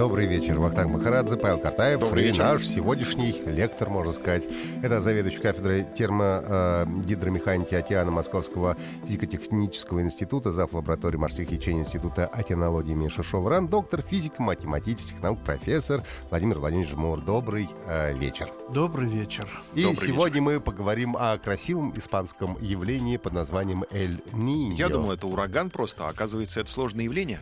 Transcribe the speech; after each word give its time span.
Добрый 0.00 0.24
вечер. 0.24 0.58
Вахтанг 0.58 0.92
Махарадзе, 0.92 1.36
Павел 1.36 1.58
Картаев 1.58 2.00
Добрый 2.00 2.24
и 2.24 2.28
вечер. 2.28 2.44
наш 2.44 2.66
сегодняшний 2.66 3.32
лектор, 3.44 3.90
можно 3.90 4.14
сказать. 4.14 4.44
Это 4.82 5.02
заведующий 5.02 5.40
кафедрой 5.40 5.84
термогидромеханики 5.94 7.74
океана 7.74 8.10
Московского 8.10 8.78
физико-технического 9.06 10.00
института, 10.00 10.52
зав. 10.52 10.72
лаборатории 10.72 11.18
морских 11.18 11.50
течений 11.50 11.80
Института 11.80 12.24
океанологии 12.26 12.92
имени 12.92 13.08
Шишова-Ран, 13.08 13.68
доктор 13.68 14.00
физико-математических 14.00 15.20
наук, 15.20 15.44
профессор 15.44 16.02
Владимир 16.30 16.60
Владимирович 16.60 16.94
Мур. 16.94 17.20
Добрый 17.20 17.68
э, 17.86 18.14
вечер. 18.16 18.48
Добрый 18.70 19.06
вечер. 19.06 19.46
И 19.74 19.82
Добрый 19.82 20.08
сегодня 20.08 20.40
мы 20.40 20.60
поговорим 20.60 21.14
о 21.14 21.36
красивом 21.36 21.92
испанском 21.94 22.56
явлении 22.62 23.18
под 23.18 23.34
названием 23.34 23.84
Эль 23.90 24.22
Ниньо. 24.32 24.76
Я 24.76 24.88
думал, 24.88 25.12
это 25.12 25.26
ураган 25.26 25.68
просто, 25.68 26.06
а 26.06 26.08
оказывается, 26.08 26.58
это 26.60 26.70
сложное 26.70 27.04
явление. 27.04 27.40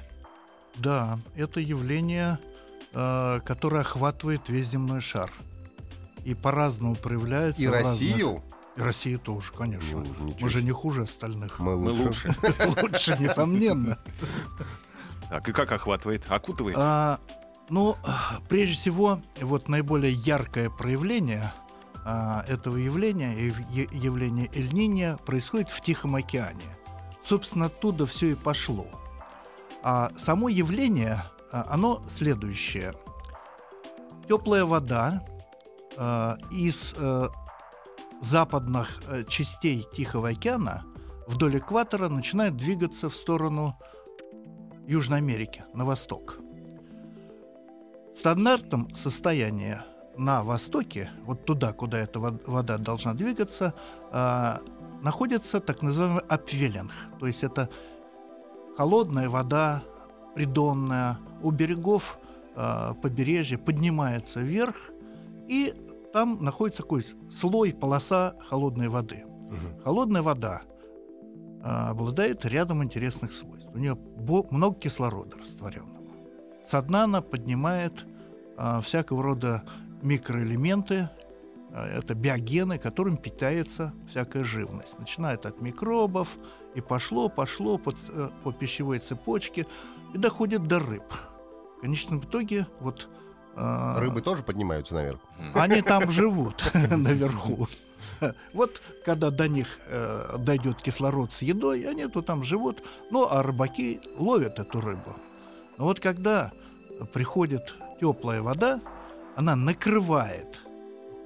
Да, 0.78 1.18
это 1.36 1.60
явление, 1.60 2.38
э, 2.92 3.40
которое 3.44 3.80
охватывает 3.80 4.48
весь 4.48 4.68
земной 4.68 5.00
шар. 5.00 5.30
И 6.24 6.34
по-разному 6.34 6.94
проявляется. 6.94 7.60
И 7.62 7.66
в 7.66 7.72
разных- 7.72 7.92
Россию 7.92 8.42
И 8.76 8.80
Россию 8.80 9.18
тоже, 9.18 9.50
конечно. 9.52 10.04
Ну, 10.18 10.34
Мы 10.40 10.48
же 10.48 10.62
не 10.62 10.70
хуже 10.70 11.02
остальных. 11.02 11.58
мы 11.58 11.74
лучше. 11.74 12.34
лучше. 12.82 13.16
Несомненно. 13.20 13.98
Так, 15.28 15.46
и 15.46 15.52
как 15.52 15.70
охватывает? 15.72 16.24
Окутывает? 16.30 16.74
А, 16.78 17.20
ну, 17.68 17.96
прежде 18.48 18.74
всего, 18.74 19.20
вот 19.42 19.68
наиболее 19.68 20.12
яркое 20.12 20.70
проявление 20.70 21.52
а, 22.02 22.46
этого 22.48 22.78
явления, 22.78 23.34
явление 23.92 24.48
Эль-Ниньо, 24.54 25.18
происходит 25.26 25.68
в 25.68 25.82
Тихом 25.82 26.14
океане. 26.14 26.64
Собственно, 27.26 27.66
оттуда 27.66 28.06
все 28.06 28.30
и 28.30 28.34
пошло. 28.34 28.86
А 29.82 30.10
само 30.16 30.48
явление, 30.48 31.24
а, 31.52 31.66
оно 31.70 32.02
следующее. 32.08 32.94
Теплая 34.28 34.64
вода 34.64 35.24
а, 35.96 36.36
из 36.50 36.94
э, 36.96 37.28
западных 38.20 39.00
э, 39.08 39.24
частей 39.28 39.86
Тихого 39.94 40.30
океана 40.30 40.84
вдоль 41.26 41.58
экватора 41.58 42.08
начинает 42.08 42.56
двигаться 42.56 43.08
в 43.08 43.14
сторону 43.14 43.78
Южной 44.86 45.18
Америки, 45.18 45.64
на 45.74 45.84
восток. 45.84 46.38
В 48.14 48.18
стандартном 48.18 48.90
состоянии 48.94 49.78
на 50.16 50.42
востоке, 50.42 51.10
вот 51.24 51.44
туда, 51.44 51.72
куда 51.72 51.98
эта 51.98 52.18
вод- 52.18 52.46
вода 52.48 52.78
должна 52.78 53.14
двигаться, 53.14 53.74
а, 54.10 54.60
находится 55.02 55.60
так 55.60 55.82
называемый 55.82 56.24
апвелинг. 56.28 56.90
То 57.20 57.26
есть 57.26 57.44
это 57.44 57.68
холодная 58.78 59.28
вода, 59.28 59.82
придонная, 60.36 61.18
у 61.42 61.50
берегов 61.50 62.16
а, 62.54 62.94
побережья 62.94 63.58
поднимается 63.58 64.38
вверх, 64.38 64.76
и 65.48 65.74
там 66.12 66.44
находится 66.44 66.82
такой 66.82 67.04
слой, 67.34 67.72
полоса 67.72 68.36
холодной 68.48 68.88
воды. 68.88 69.24
Мгм. 69.26 69.82
Холодная 69.82 70.22
вода 70.22 70.62
а, 71.60 71.90
обладает 71.90 72.44
рядом 72.44 72.84
интересных 72.84 73.32
свойств. 73.32 73.68
У 73.74 73.78
нее 73.78 73.98
много 74.52 74.78
кислорода 74.78 75.36
растворенного. 75.38 75.98
Со 76.68 76.80
дна 76.80 77.02
она 77.04 77.20
поднимает 77.20 78.06
а, 78.56 78.80
всякого 78.80 79.24
рода 79.24 79.64
микроэлементы, 80.02 81.10
это 81.72 82.14
биогены, 82.14 82.78
которым 82.78 83.16
питается 83.16 83.92
всякая 84.08 84.44
живность. 84.44 84.98
Начинает 84.98 85.46
от 85.46 85.60
микробов, 85.60 86.36
и 86.74 86.80
пошло, 86.80 87.28
пошло 87.28 87.78
по, 87.78 87.92
ц- 87.92 87.98
э, 88.08 88.28
по 88.42 88.52
пищевой 88.52 88.98
цепочке, 88.98 89.66
и 90.14 90.18
доходит 90.18 90.66
до 90.66 90.78
рыб. 90.78 91.04
В 91.78 91.80
конечном 91.82 92.20
итоге 92.20 92.66
вот... 92.80 93.08
а, 93.54 93.98
Рыбы 94.00 94.20
тоже 94.20 94.42
поднимаются 94.42 94.94
наверх. 94.94 95.20
они 95.54 95.82
там 95.82 96.10
живут 96.10 96.64
наверху. 96.74 97.68
Вот 98.52 98.82
когда 99.04 99.30
до 99.30 99.48
них 99.48 99.78
э, 99.86 100.36
дойдет 100.38 100.82
кислород 100.82 101.32
с 101.34 101.42
едой, 101.42 101.82
они 101.82 102.06
то 102.06 102.22
там 102.22 102.44
живут. 102.44 102.82
Ну, 103.10 103.28
а 103.30 103.42
рыбаки 103.42 104.00
ловят 104.16 104.58
эту 104.58 104.80
рыбу. 104.80 105.14
Но 105.76 105.84
вот 105.84 106.00
когда 106.00 106.52
приходит 107.12 107.74
теплая 108.00 108.42
вода, 108.42 108.80
она 109.36 109.54
накрывает 109.54 110.60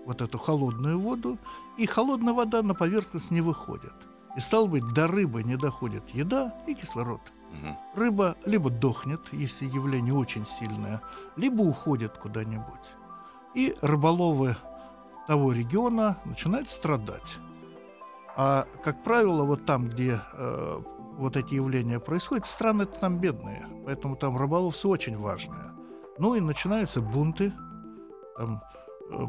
вот 0.07 0.21
эту 0.21 0.39
холодную 0.39 0.99
воду, 0.99 1.39
и 1.77 1.87
холодная 1.87 2.33
вода 2.33 2.63
на 2.63 2.75
поверхность 2.75 3.31
не 3.31 3.41
выходит. 3.41 3.93
И 4.37 4.41
стало 4.41 4.67
быть, 4.67 4.85
до 4.95 5.07
рыбы 5.07 5.43
не 5.43 5.57
доходит 5.57 6.03
еда 6.15 6.55
и 6.67 6.75
кислород. 6.75 7.21
Рыба 7.95 8.37
либо 8.47 8.71
дохнет, 8.71 9.21
если 9.33 9.67
явление 9.67 10.15
очень 10.15 10.47
сильное, 10.47 11.03
либо 11.37 11.61
уходит 11.63 12.17
куда-нибудь. 12.17 12.65
И 13.55 13.77
рыболовы 13.83 14.57
того 15.27 15.53
региона 15.53 16.17
начинают 16.25 16.71
страдать. 16.71 17.39
А, 18.35 18.67
как 18.83 19.03
правило, 19.05 19.45
вот 19.45 19.67
там, 19.67 19.89
где 19.89 20.21
э, 20.33 20.81
вот 21.19 21.37
эти 21.37 21.55
явления 21.55 22.01
происходят, 22.01 22.47
страны 22.47 22.87
там 22.87 23.19
бедные, 23.19 23.69
поэтому 23.85 24.17
там 24.17 24.39
рыболовство 24.39 24.89
очень 24.89 25.19
важное. 25.19 25.73
Ну 26.19 26.35
и 26.35 26.41
начинаются 26.41 27.03
бунты, 27.03 27.53
там, 28.37 28.63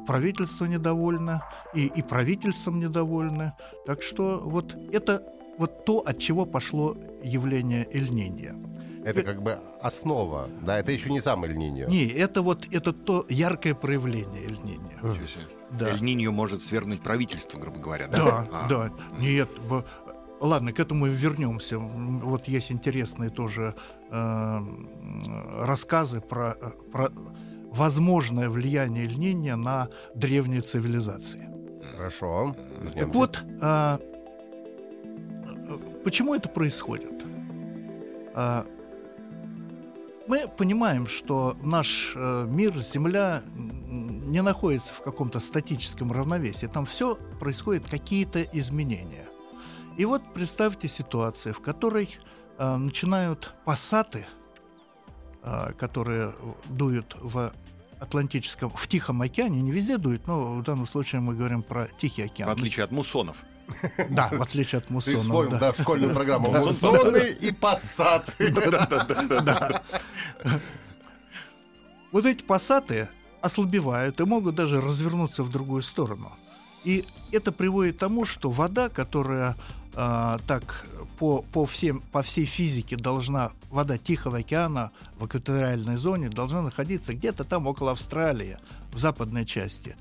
правительство 0.08 0.66
недовольно, 0.66 1.44
и, 1.74 1.88
и 1.88 2.02
правительством 2.02 2.80
недовольны. 2.80 3.54
Так 3.86 4.02
что 4.02 4.40
вот 4.40 4.76
это 4.92 5.24
вот 5.58 5.86
то, 5.86 6.00
от 6.00 6.20
чего 6.20 6.46
пошло 6.46 6.96
явление 7.24 7.88
Эль-Ниньо. 7.94 8.56
Это 9.06 9.22
как 9.24 9.42
бы 9.44 9.60
основа, 9.82 10.48
да, 10.62 10.80
это 10.80 10.92
еще 10.94 11.12
не 11.12 11.20
сам 11.20 11.44
Эль 11.44 11.56
Ниньо. 11.58 11.88
Не, 11.90 12.08
это 12.08 12.42
вот 12.42 12.66
это 12.72 12.94
то 12.94 13.26
яркое 13.30 13.76
проявление 13.76 14.44
Эль-Ниньо. 14.46 15.16
Да. 15.72 15.90
Эль-Ниньо 15.90 16.32
может 16.32 16.62
свергнуть 16.62 17.02
правительство, 17.02 17.60
грубо 17.60 17.80
говоря, 17.80 18.08
да? 18.08 18.18
Да, 18.18 18.48
А. 18.52 18.68
да. 18.70 18.92
Нет, 19.20 19.50
б- 19.70 19.84
ладно, 20.40 20.72
к 20.72 20.80
этому 20.80 21.08
вернемся. 21.08 21.78
Вот 21.80 22.48
есть 22.48 22.72
интересные 22.72 23.30
тоже 23.30 23.76
э, 24.12 24.60
рассказы 25.60 26.22
про, 26.22 26.56
э, 26.62 26.72
про 26.92 27.10
возможное 27.73 28.50
влияние 28.50 29.06
Эль-Ниньо 29.06 29.56
на 29.56 29.89
древние 30.16 30.61
цивилизации. 30.61 31.50
Хорошо. 31.95 32.56
Так 32.95 33.13
вот, 33.13 33.44
а, 33.61 34.00
почему 36.03 36.35
это 36.35 36.50
происходит? 36.50 37.11
А, 38.35 38.66
мы 40.28 40.47
понимаем, 40.47 41.06
что 41.07 41.57
наш 41.61 42.13
э, 42.16 42.47
мир, 42.50 42.78
Земля 42.79 43.44
не 43.56 44.41
находится 44.41 44.94
в 44.94 45.01
каком-то 45.01 45.41
статическом 45.41 46.13
равновесии. 46.13 46.67
Там 46.67 46.85
все 46.85 47.16
происходит 47.40 47.90
какие-то 47.90 48.41
изменения. 48.41 49.25
И 49.97 50.05
вот 50.05 50.22
представьте 50.34 50.88
ситуацию, 50.88 51.53
в 51.53 51.59
которой 51.59 52.09
э, 52.57 52.75
начинают 52.78 53.53
пассаты, 53.66 54.25
э, 55.41 55.73
которые 55.78 56.34
дуют 56.69 57.17
в 57.19 57.51
Атлантическом, 58.03 58.69
в 58.69 58.88
Тихом 58.88 59.22
океане, 59.22 59.62
не 59.62 59.72
везде 59.72 59.97
дуют, 59.97 60.28
но 60.28 60.56
в 60.56 60.64
данном 60.64 60.88
случае 60.88 61.22
мы 61.22 61.36
говорим 61.36 61.64
про 61.64 61.88
Тихий 62.00 62.24
океан. 62.24 62.50
В 62.50 62.52
отличие 62.52 62.84
от 62.84 62.91
муссонов. 62.91 63.38
Да, 64.09 64.28
в 64.29 64.41
отличие 64.41 64.79
от 64.79 64.88
Ты 64.88 64.94
муссонов. 64.94 65.22
вспомнил, 65.22 65.52
да. 65.52 65.72
да, 65.72 65.82
школьную 65.82 66.14
программу. 66.14 66.52
Муссоны 66.52 67.29
и 67.29 67.52
пассаты. 67.52 68.53
Да. 69.44 69.82
Вот 72.11 72.26
эти 72.26 72.44
пассаты 72.44 73.08
ослабевают 73.41 74.20
и 74.20 74.26
могут 74.26 74.55
даже 74.55 74.82
развернуться 74.82 75.44
в 75.44 75.50
другую 75.50 75.82
сторону. 75.82 76.32
И 76.84 77.05
это 77.32 77.52
приводит 77.52 77.96
к 77.96 78.00
тому, 78.00 78.26
что 78.26 78.50
вода, 78.50 78.90
которая 78.90 79.55
а, 79.95 80.40
так 80.47 80.85
по, 81.19 81.41
по, 81.41 81.66
всем, 81.66 82.01
по 82.11 82.23
всей 82.23 82.45
физике 82.45 82.95
должна, 82.95 83.51
вода 83.69 83.97
Тихого 83.97 84.40
океана 84.40 84.91
в 85.17 85.25
экваториальной 85.25 85.97
зоне 85.97 86.29
должна 86.29 86.61
находиться 86.61 87.13
где-то 87.13 87.43
там 87.43 87.67
около 87.67 87.91
Австралии, 87.91 88.57
в 88.91 88.99
западной 88.99 89.45
части. 89.45 89.95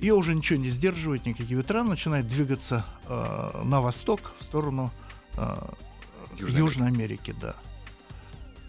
Ее 0.00 0.14
уже 0.14 0.34
ничего 0.34 0.58
не 0.58 0.68
сдерживает, 0.68 1.26
никакие 1.26 1.56
ветра 1.56 1.82
начинают 1.82 2.28
двигаться 2.28 2.84
а, 3.06 3.62
на 3.64 3.80
восток, 3.80 4.32
в 4.38 4.44
сторону 4.44 4.92
а, 5.36 5.74
Южной 6.36 6.60
Южной, 6.60 6.88
Америки, 6.88 7.34
да. 7.40 7.56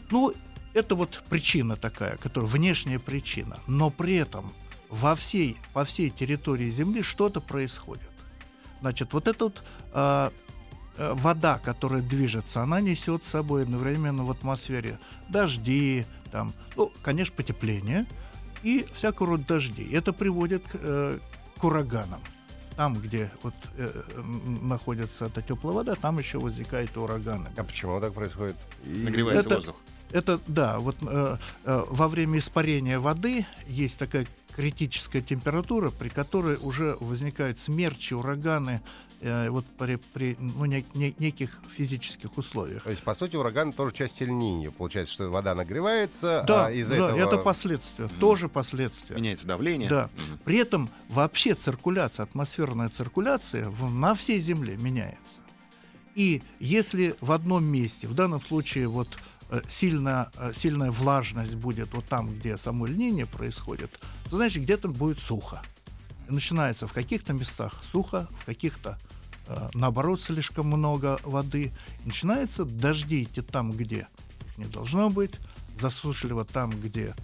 Ну, 0.10 0.34
это 0.74 0.96
вот 0.96 1.24
причина 1.30 1.76
такая, 1.76 2.18
которая 2.18 2.50
внешняя 2.50 3.00
причина. 3.00 3.60
Но 3.68 3.90
при 3.90 4.16
этом 4.16 4.52
во 4.90 5.16
всей, 5.16 5.58
по 5.74 5.86
всей 5.86 6.10
территории 6.10 6.70
Земли 6.70 7.02
что-то 7.04 7.42
происходит. 7.42 8.09
Значит, 8.82 9.14
вот 9.14 9.28
это 9.28 9.46
вот 9.46 9.64
а, 9.92 10.32
э, 10.98 11.14
вода, 11.16 11.60
которая 11.64 12.02
движется, 12.02 12.62
она 12.62 12.82
несет 12.82 13.26
с 13.26 13.30
собой 13.30 13.64
одновременно 13.64 14.24
в 14.24 14.32
атмосфере 14.32 14.98
дожди, 15.28 16.06
там, 16.32 16.54
ну, 16.76 16.92
конечно, 17.02 17.34
потепление 17.36 18.06
и 18.64 18.86
всякого 18.94 19.30
рода 19.30 19.46
дожди. 19.48 19.88
Это 19.92 20.14
приводит 20.14 20.64
к, 20.64 20.72
э, 20.74 21.20
к 21.58 21.64
ураганам. 21.64 22.22
Там, 22.76 22.96
где 22.96 23.30
вот 23.44 23.54
э, 23.78 23.92
находится 24.62 25.26
эта 25.26 25.42
теплая 25.42 25.76
вода, 25.76 25.96
там 25.96 26.18
еще 26.18 26.40
возникают 26.40 26.96
ураганы. 26.96 27.50
А 27.58 27.64
почему 27.64 28.00
так 28.00 28.14
происходит? 28.14 28.56
И... 28.86 29.04
Нагревается 29.04 29.42
это, 29.42 29.56
воздух. 29.56 29.76
Это 30.12 30.40
да, 30.48 30.80
вот 30.80 30.96
э, 31.02 31.38
э, 31.66 31.84
во 31.90 32.08
время 32.08 32.40
испарения 32.40 33.00
воды 33.00 33.46
есть 33.68 34.00
такая 34.00 34.26
критическая 34.60 35.22
температура, 35.22 35.90
при 35.90 36.10
которой 36.10 36.58
уже 36.62 36.98
возникают 37.00 37.60
смерчи, 37.60 38.14
ураганы, 38.14 38.82
э, 39.22 39.50
вот 39.50 39.66
при, 39.78 39.96
при 39.96 40.36
ну, 40.38 40.66
не, 40.66 40.86
не, 40.94 41.16
неких 41.18 41.62
физических 41.78 42.38
условиях. 42.38 42.84
То 42.84 42.90
есть, 42.90 43.02
по 43.02 43.14
сути, 43.14 43.38
ураган 43.38 43.72
тоже 43.72 43.96
часть 43.96 44.22
эль 44.22 44.32
Получается, 44.78 45.14
что 45.14 45.30
вода 45.30 45.56
нагревается, 45.56 46.44
да, 46.46 46.66
а 46.66 46.72
из-за 46.72 46.98
да, 46.98 47.12
этого... 47.12 47.20
это 47.20 47.38
последствия, 47.38 48.06
mm. 48.08 48.20
тоже 48.20 48.50
последствия. 48.50 49.16
Меняется 49.16 49.48
давление. 49.48 49.90
Да. 49.90 50.10
Mm. 50.18 50.40
При 50.44 50.58
этом 50.58 50.90
вообще 51.08 51.54
циркуляция, 51.54 52.26
атмосферная 52.26 52.90
циркуляция 52.90 53.70
в, 53.70 53.90
на 53.90 54.14
всей 54.14 54.40
Земле 54.40 54.76
меняется. 54.76 55.40
И 56.16 56.44
если 56.60 57.16
в 57.22 57.32
одном 57.32 57.64
месте, 57.64 58.10
в 58.10 58.14
данном 58.14 58.42
случае 58.42 58.90
вот 58.90 59.08
Э, 59.52 59.62
сильно, 59.68 60.30
э, 60.38 60.52
сильная 60.54 60.92
влажность 60.92 61.56
будет 61.56 61.92
вот 61.94 62.06
там, 62.06 62.32
где 62.32 62.56
само 62.58 62.86
льнение 62.86 63.26
происходит, 63.26 63.90
то 64.30 64.38
значит 64.38 64.64
где-то 64.64 64.88
будет 64.90 65.20
сухо. 65.20 65.62
Начинается 66.28 66.88
в 66.88 66.94
каких-то 66.94 67.34
местах 67.34 67.84
сухо, 67.92 68.28
в 68.42 68.46
каких-то 68.46 69.00
э, 69.48 69.70
наоборот 69.74 70.22
слишком 70.22 70.68
много 70.68 71.20
воды. 71.24 71.72
начинается 72.06 72.66
дожди 72.66 73.24
идти 73.24 73.42
там, 73.42 73.72
где 73.72 74.08
не 74.58 74.66
должно 74.66 75.10
быть, 75.10 75.34
засушливо 75.80 76.46
там, 76.46 76.70
где 76.72 77.16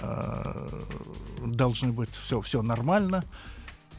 э, 0.00 0.82
должны 1.44 1.92
быть 1.92 2.10
все, 2.10 2.40
все 2.40 2.62
нормально. 2.62 3.24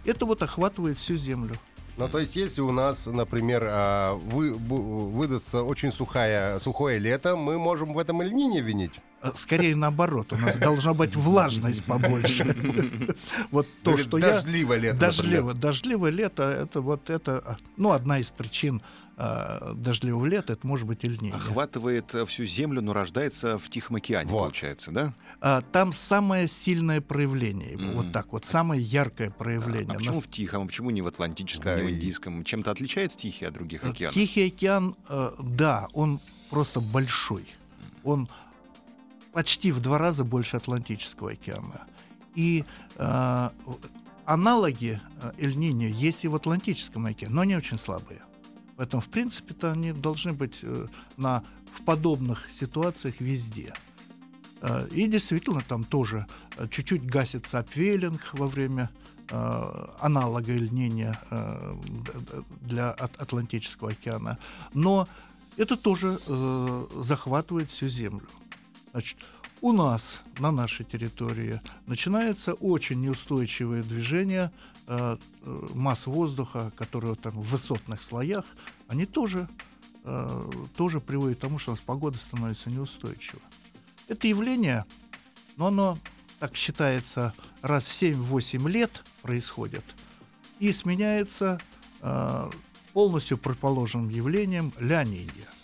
Это 0.03 0.25
вот 0.25 0.41
охватывает 0.41 0.97
всю 0.97 1.15
землю. 1.15 1.57
Ну, 1.97 2.09
то 2.09 2.19
есть, 2.19 2.35
если 2.35 2.61
у 2.61 2.71
нас, 2.71 3.05
например, 3.05 3.63
а, 3.65 4.15
вы, 4.15 4.53
выдастся 4.53 5.63
очень 5.63 5.93
сухая, 5.93 6.59
сухое 6.59 6.99
лето, 6.99 7.37
мы 7.37 7.57
можем 7.57 7.93
в 7.93 7.99
этом 7.99 8.21
льнине 8.21 8.61
винить? 8.61 8.99
Э, 9.25 9.31
скорее 9.35 9.75
наоборот, 9.75 10.33
у 10.33 10.37
нас 10.37 10.55
должна 10.57 10.93
быть 10.93 11.15
влажность 11.15 11.83
побольше. 11.83 12.55
Вот 13.51 13.67
то, 13.83 13.97
что 13.97 14.17
я... 14.17 14.33
Дождливое 14.33 14.77
лето, 14.77 14.97
Дождливое, 14.97 15.53
дождливое 15.53 16.11
лето, 16.11 16.43
это 16.43 16.81
вот 16.81 17.09
это, 17.09 17.43
а, 17.45 17.57
ну, 17.77 17.91
одна 17.91 18.19
из 18.19 18.29
причин 18.29 18.81
э, 19.17 19.73
дождливого 19.75 20.25
лета, 20.25 20.53
это 20.53 20.67
может 20.67 20.85
быть 20.85 21.03
льнение. 21.03 21.33
Охватывает 21.35 22.13
э, 22.13 22.25
всю 22.25 22.45
землю, 22.45 22.81
но 22.81 22.93
рождается 22.93 23.57
в 23.57 23.69
Тихом 23.69 23.97
океане, 23.97 24.29
вот. 24.29 24.39
получается, 24.39 24.91
да? 24.91 25.13
А, 25.41 25.61
там 25.61 25.93
самое 25.93 26.47
сильное 26.47 27.01
проявление, 27.01 27.73
mm-hmm. 27.73 27.93
вот 27.95 28.11
так 28.11 28.31
вот, 28.31 28.45
самое 28.45 28.81
яркое 28.81 29.31
проявление. 29.31 29.93
А, 29.93 29.95
а 29.95 29.97
почему 29.97 30.15
Нас... 30.15 30.23
в 30.23 30.29
Тихом, 30.29 30.63
а 30.63 30.65
почему 30.67 30.89
не 30.91 31.01
в 31.01 31.07
Атлантическом, 31.07 31.65
да, 31.65 31.81
не 31.81 31.87
в 31.87 31.91
Индийском? 31.91 32.43
Чем-то 32.43 32.71
отличается 32.71 33.17
Тихий 33.17 33.45
от 33.45 33.53
других 33.53 33.83
океанов? 33.83 34.13
Тихий 34.13 34.47
океан, 34.47 34.95
э, 35.09 35.31
да, 35.39 35.87
он 35.93 36.19
просто 36.49 36.79
большой. 36.79 37.45
Он 38.03 38.27
почти 39.35 39.73
в 39.73 39.81
два 39.81 39.97
раза 39.97 40.23
больше 40.23 40.55
Атлантического 40.55 41.31
океана. 41.31 41.81
И 42.35 42.63
э, 42.95 43.49
аналоги 44.25 45.01
э, 45.21 45.31
Эль-Ниньо 45.37 45.89
есть 45.89 46.23
и 46.23 46.29
в 46.29 46.35
Атлантическом 46.35 47.05
океане, 47.05 47.35
но 47.35 47.41
они 47.41 47.57
очень 47.57 47.77
слабые. 47.77 48.21
Поэтому, 48.77 49.01
в 49.01 49.07
принципе-то, 49.07 49.73
они 49.73 49.91
должны 49.91 50.31
быть 50.31 50.59
э, 50.61 50.87
на, 51.17 51.43
в 51.77 51.83
подобных 51.83 52.47
ситуациях 52.49 53.15
везде. 53.19 53.73
Э, 54.61 54.87
и 54.91 55.05
действительно, 55.05 55.59
там 55.67 55.83
тоже 55.83 56.25
э, 56.55 56.69
чуть-чуть 56.69 57.05
гасится 57.05 57.59
апвелинг 57.59 58.21
во 58.31 58.47
время 58.47 58.89
э, 59.29 59.87
аналога 59.99 60.53
льнения 60.53 61.19
э, 61.29 61.75
для 62.61 62.91
Атлантического 62.91 63.91
океана. 63.91 64.37
Но 64.73 65.09
это 65.57 65.75
тоже 65.75 66.19
захватывает 67.01 67.69
всю 67.69 67.89
Землю. 67.89 68.27
Значит, 68.95 69.17
у 69.59 69.73
нас 69.73 70.21
на 70.39 70.53
нашей 70.53 70.85
территории 70.85 71.59
начинается 71.85 72.53
очень 72.53 73.01
неустойчивое 73.01 73.83
движение 73.83 74.53
э, 74.87 75.17
э, 75.41 75.67
масс 75.73 76.07
воздуха, 76.07 76.71
которые 76.77 77.15
там 77.15 77.33
в 77.33 77.43
высотных 77.43 78.01
слоях, 78.01 78.45
они 78.87 79.05
тоже, 79.05 79.49
э, 80.05 80.51
тоже 80.77 81.01
приводят 81.01 81.39
к 81.39 81.41
тому, 81.41 81.59
что 81.59 81.71
у 81.71 81.73
нас 81.73 81.81
погода 81.81 82.17
становится 82.17 82.69
неустойчива. 82.69 83.41
Это 84.07 84.29
явление, 84.29 84.85
но 85.57 85.67
оно, 85.67 85.97
так 86.39 86.55
считается, 86.55 87.33
раз 87.61 87.87
в 87.87 88.01
7-8 88.01 88.69
лет 88.69 89.03
происходит 89.21 89.83
и 90.59 90.71
сменяется 90.71 91.59
э, 92.01 92.49
полностью 92.93 93.37
предположенным 93.37 94.07
явлением 94.07 94.71
ля 94.79 95.03
-Нинья. 95.03 95.54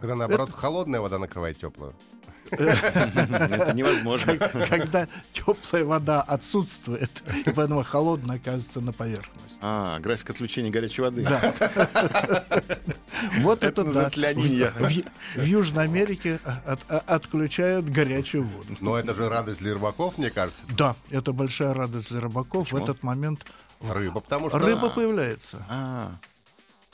Когда, 0.00 0.14
наоборот, 0.14 0.50
это... 0.50 0.58
холодная 0.58 1.00
вода 1.00 1.18
накрывает 1.18 1.58
теплую. 1.58 1.94
Это 2.50 3.72
невозможно. 3.74 4.36
Когда 4.68 5.08
теплая 5.32 5.84
вода 5.84 6.22
отсутствует, 6.22 7.22
и 7.46 7.50
поэтому 7.50 7.82
холодная 7.84 8.36
оказывается 8.36 8.80
на 8.80 8.92
поверхности. 8.92 9.58
А, 9.60 9.98
график 9.98 10.30
отключения 10.30 10.70
горячей 10.70 11.02
воды. 11.02 11.22
Да. 11.22 11.54
Вот 13.40 13.64
это 13.64 13.84
да. 13.84 14.08
В 14.08 15.42
Южной 15.42 15.84
Америке 15.84 16.40
отключают 16.88 17.88
горячую 17.88 18.44
воду. 18.44 18.76
Но 18.80 18.96
это 18.96 19.14
же 19.14 19.28
радость 19.28 19.58
для 19.58 19.74
рыбаков, 19.74 20.16
мне 20.18 20.30
кажется. 20.30 20.62
Да, 20.76 20.94
это 21.10 21.32
большая 21.32 21.74
радость 21.74 22.08
для 22.10 22.20
рыбаков. 22.20 22.72
В 22.72 22.76
этот 22.76 23.02
момент 23.02 23.44
рыба, 23.80 24.20
потому 24.20 24.48
что 24.48 24.58
рыба 24.58 24.90
появляется. 24.90 25.64
А. 25.68 26.12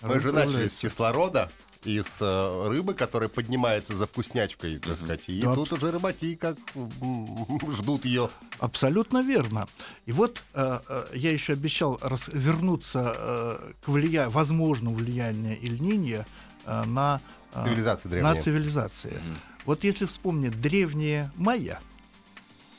Мы 0.02 0.20
же 0.20 0.32
начали 0.32 0.68
с 0.68 0.76
кислорода, 0.76 1.50
из 1.84 2.06
э, 2.20 2.68
рыбы, 2.68 2.94
которая 2.94 3.28
поднимается 3.28 3.94
за 3.94 4.06
вкуснячкой, 4.06 4.78
так 4.78 4.96
сказать. 4.96 5.28
И 5.28 5.42
да. 5.42 5.54
тут 5.54 5.72
уже 5.72 5.90
рыбаки 5.90 6.36
как 6.36 6.56
ждут 7.72 8.04
ее. 8.04 8.30
Абсолютно 8.58 9.22
верно. 9.22 9.66
И 10.06 10.12
вот 10.12 10.42
э, 10.54 10.80
э, 10.88 11.06
я 11.14 11.32
еще 11.32 11.52
обещал 11.52 11.98
раз, 12.02 12.28
вернуться 12.32 13.14
э, 13.16 13.72
к 13.84 13.88
влия... 13.88 14.28
возможному 14.28 14.96
влиянию 14.96 15.58
Ильнинья 15.60 16.26
э, 16.66 16.84
на, 16.84 17.20
э, 17.54 17.64
цивилизации 17.64 18.20
на 18.20 18.34
цивилизации. 18.36 19.12
Mm-hmm. 19.12 19.36
Вот 19.66 19.84
если 19.84 20.04
вспомнить 20.06 20.60
древние 20.60 21.30
майя, 21.36 21.80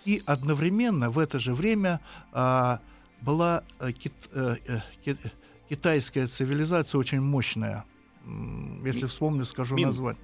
и 0.06 0.22
одновременно 0.26 1.10
в 1.10 1.18
это 1.20 1.40
же 1.40 1.54
время 1.56 2.00
э, 2.32 2.78
была 3.22 3.64
э, 3.80 3.92
кит, 3.92 4.14
э, 4.32 4.58
э, 5.06 5.16
китайская 5.70 6.28
цивилизация 6.28 7.00
очень 7.00 7.22
мощная 7.22 7.86
если 8.84 9.06
вспомню, 9.06 9.46
скажу 9.46 9.76
Мин. 9.76 9.90
название. 9.90 10.22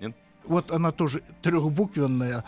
Нет? 0.00 0.16
Вот 0.44 0.70
она 0.70 0.92
тоже 0.92 1.22
трехбуквенная. 1.42 2.44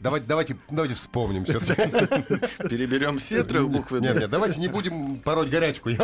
Давайте, 0.00 0.26
давайте, 0.26 0.56
давайте 0.70 0.94
вспомним 0.94 1.44
все 1.46 1.58
Переберем 1.60 3.18
все 3.18 3.42
трехбуквенные. 3.42 4.12
Нет, 4.12 4.20
нет, 4.22 4.30
давайте 4.30 4.60
не 4.60 4.68
будем 4.68 5.18
пороть 5.20 5.48
горячку. 5.48 5.90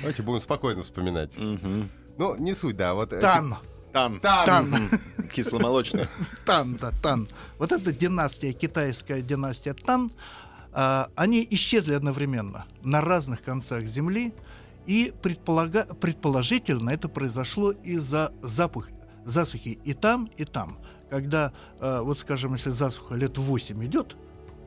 Давайте 0.00 0.22
будем 0.22 0.40
спокойно 0.40 0.82
вспоминать. 0.82 1.34
Ну, 1.36 2.36
не 2.36 2.54
суть, 2.54 2.76
да. 2.76 2.94
Вот 2.94 3.10
Тан. 3.10 3.58
Тан. 3.92 4.20
Тан. 4.20 4.90
Кисломолочный. 5.32 6.08
Тан, 6.44 6.76
да, 6.76 6.92
Тан. 7.02 7.28
Вот 7.58 7.72
эта 7.72 7.92
династия, 7.92 8.52
китайская 8.52 9.22
династия 9.22 9.74
Тан, 9.74 10.10
а, 10.72 11.08
они 11.16 11.46
исчезли 11.50 11.94
одновременно 11.94 12.66
на 12.82 13.00
разных 13.00 13.42
концах 13.42 13.84
Земли. 13.84 14.32
И 14.88 15.12
предполага... 15.22 15.84
предположительно 15.84 16.88
это 16.88 17.08
произошло 17.10 17.72
из-за 17.72 18.32
запах... 18.40 18.88
засухи 19.26 19.78
и 19.84 19.92
там, 19.92 20.30
и 20.38 20.46
там. 20.46 20.78
Когда, 21.10 21.52
э, 21.78 22.00
вот 22.02 22.18
скажем, 22.20 22.54
если 22.54 22.70
засуха 22.70 23.14
лет 23.14 23.36
8 23.36 23.84
идет, 23.84 24.16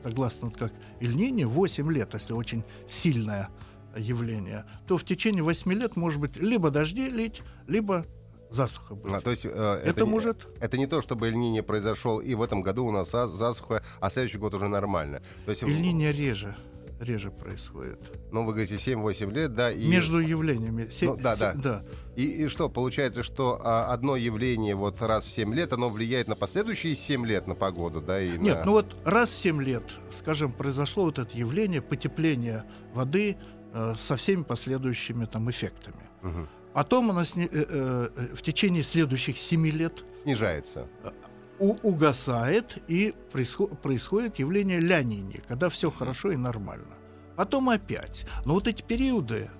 согласно 0.04 0.48
вот 0.48 0.56
как 0.56 0.72
Ильнине, 1.00 1.48
8 1.48 1.92
лет, 1.92 2.14
если 2.14 2.34
очень 2.34 2.62
сильное 2.88 3.48
явление, 3.96 4.64
то 4.86 4.96
в 4.96 5.04
течение 5.04 5.42
8 5.42 5.72
лет 5.72 5.96
может 5.96 6.20
быть 6.20 6.36
либо 6.36 6.70
дожди 6.70 7.10
лить, 7.10 7.42
либо 7.66 8.06
засуха 8.48 8.94
быть. 8.94 9.12
А, 9.12 9.20
то 9.20 9.32
есть, 9.32 9.44
э, 9.44 9.48
это, 9.48 9.90
это 9.90 10.06
может... 10.06 10.46
Это 10.60 10.78
не 10.78 10.86
то, 10.86 11.02
чтобы 11.02 11.26
Эльнине 11.26 11.64
произошел, 11.64 12.20
и 12.20 12.32
в 12.36 12.42
этом 12.42 12.62
году 12.62 12.86
у 12.86 12.92
нас 12.92 13.10
засуха, 13.10 13.82
а 13.98 14.08
следующий 14.08 14.38
год 14.38 14.54
уже 14.54 14.68
нормально. 14.68 15.20
То 15.46 15.50
есть... 15.50 15.64
Эльнине 15.64 16.12
реже 16.12 16.56
реже 17.02 17.30
происходит. 17.30 18.00
Ну, 18.30 18.44
вы 18.44 18.52
говорите 18.52 18.74
7-8 18.74 19.32
лет, 19.32 19.54
да? 19.54 19.70
И... 19.70 19.88
Между 19.88 20.18
явлениями. 20.18 20.88
7, 20.90 21.10
ну, 21.10 21.16
да, 21.16 21.36
7, 21.36 21.60
да. 21.60 21.80
да. 21.80 21.82
И, 22.16 22.44
и 22.44 22.48
что, 22.48 22.68
получается, 22.68 23.22
что 23.22 23.60
а, 23.62 23.92
одно 23.92 24.16
явление 24.16 24.74
вот 24.74 25.00
раз 25.00 25.24
в 25.24 25.30
7 25.30 25.54
лет, 25.54 25.72
оно 25.72 25.90
влияет 25.90 26.28
на 26.28 26.36
последующие 26.36 26.94
7 26.94 27.26
лет 27.26 27.46
на 27.46 27.54
погоду, 27.54 28.00
да? 28.00 28.20
И 28.20 28.38
Нет, 28.38 28.60
на... 28.60 28.64
ну 28.64 28.72
вот 28.72 28.96
раз 29.04 29.30
в 29.30 29.38
7 29.38 29.62
лет, 29.62 29.84
скажем, 30.16 30.52
произошло 30.52 31.04
вот 31.04 31.18
это 31.18 31.36
явление, 31.36 31.82
потепление 31.82 32.64
воды, 32.94 33.36
э, 33.72 33.94
со 33.98 34.16
всеми 34.16 34.42
последующими 34.42 35.24
там 35.24 35.50
эффектами. 35.50 36.08
Мгм. 36.22 36.48
Потом 36.72 37.10
она 37.10 37.24
сни- 37.24 37.48
э, 37.50 38.08
э, 38.14 38.34
в 38.34 38.42
течение 38.42 38.82
следующих 38.82 39.38
семи 39.38 39.70
лет 39.70 40.04
Снижается. 40.22 40.88
У- 41.62 41.78
угасает 41.88 42.78
и 42.90 43.14
происхо- 43.32 43.74
происходит 43.76 44.38
явление 44.40 44.80
лянини, 44.80 45.40
когда 45.48 45.68
все 45.68 45.90
хорошо 45.90 46.32
и 46.32 46.36
нормально. 46.36 46.94
Потом 47.36 47.68
опять. 47.70 48.26
Но 48.44 48.54
вот 48.54 48.68
эти 48.68 48.82
периоды, 48.82 49.50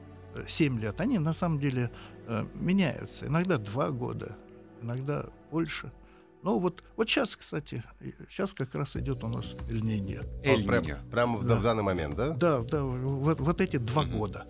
7 0.49 0.78
лет, 0.80 1.00
они 1.00 1.18
на 1.18 1.32
самом 1.32 1.59
деле 1.61 1.90
э, 2.28 2.47
меняются. 2.54 3.26
Иногда 3.26 3.56
2 3.56 3.90
года, 3.90 4.37
иногда 4.82 5.26
больше. 5.50 5.92
Ну 6.42 6.59
вот, 6.59 6.82
вот 6.97 7.09
сейчас, 7.09 7.37
кстати, 7.37 7.82
сейчас 8.30 8.52
как 8.52 8.75
раз 8.75 8.97
идет 8.97 9.23
у 9.25 9.28
нас 9.28 9.54
льнение. 9.68 10.23
Эль 10.42 10.56
Вот 10.59 10.66
прям- 10.66 10.82
Ниньо. 10.85 10.97
Прямо 11.11 11.37
в, 11.38 11.44
Да. 11.47 11.54
в 11.56 11.62
данный 11.62 11.82
момент, 11.85 12.16
да? 12.16 12.30
Да, 12.30 12.61
да, 12.62 12.82
вот, 12.85 13.40
вот 13.40 13.61
эти 13.61 13.76
два 13.76 14.02
Мгм. 14.02 14.18
года. 14.18 14.47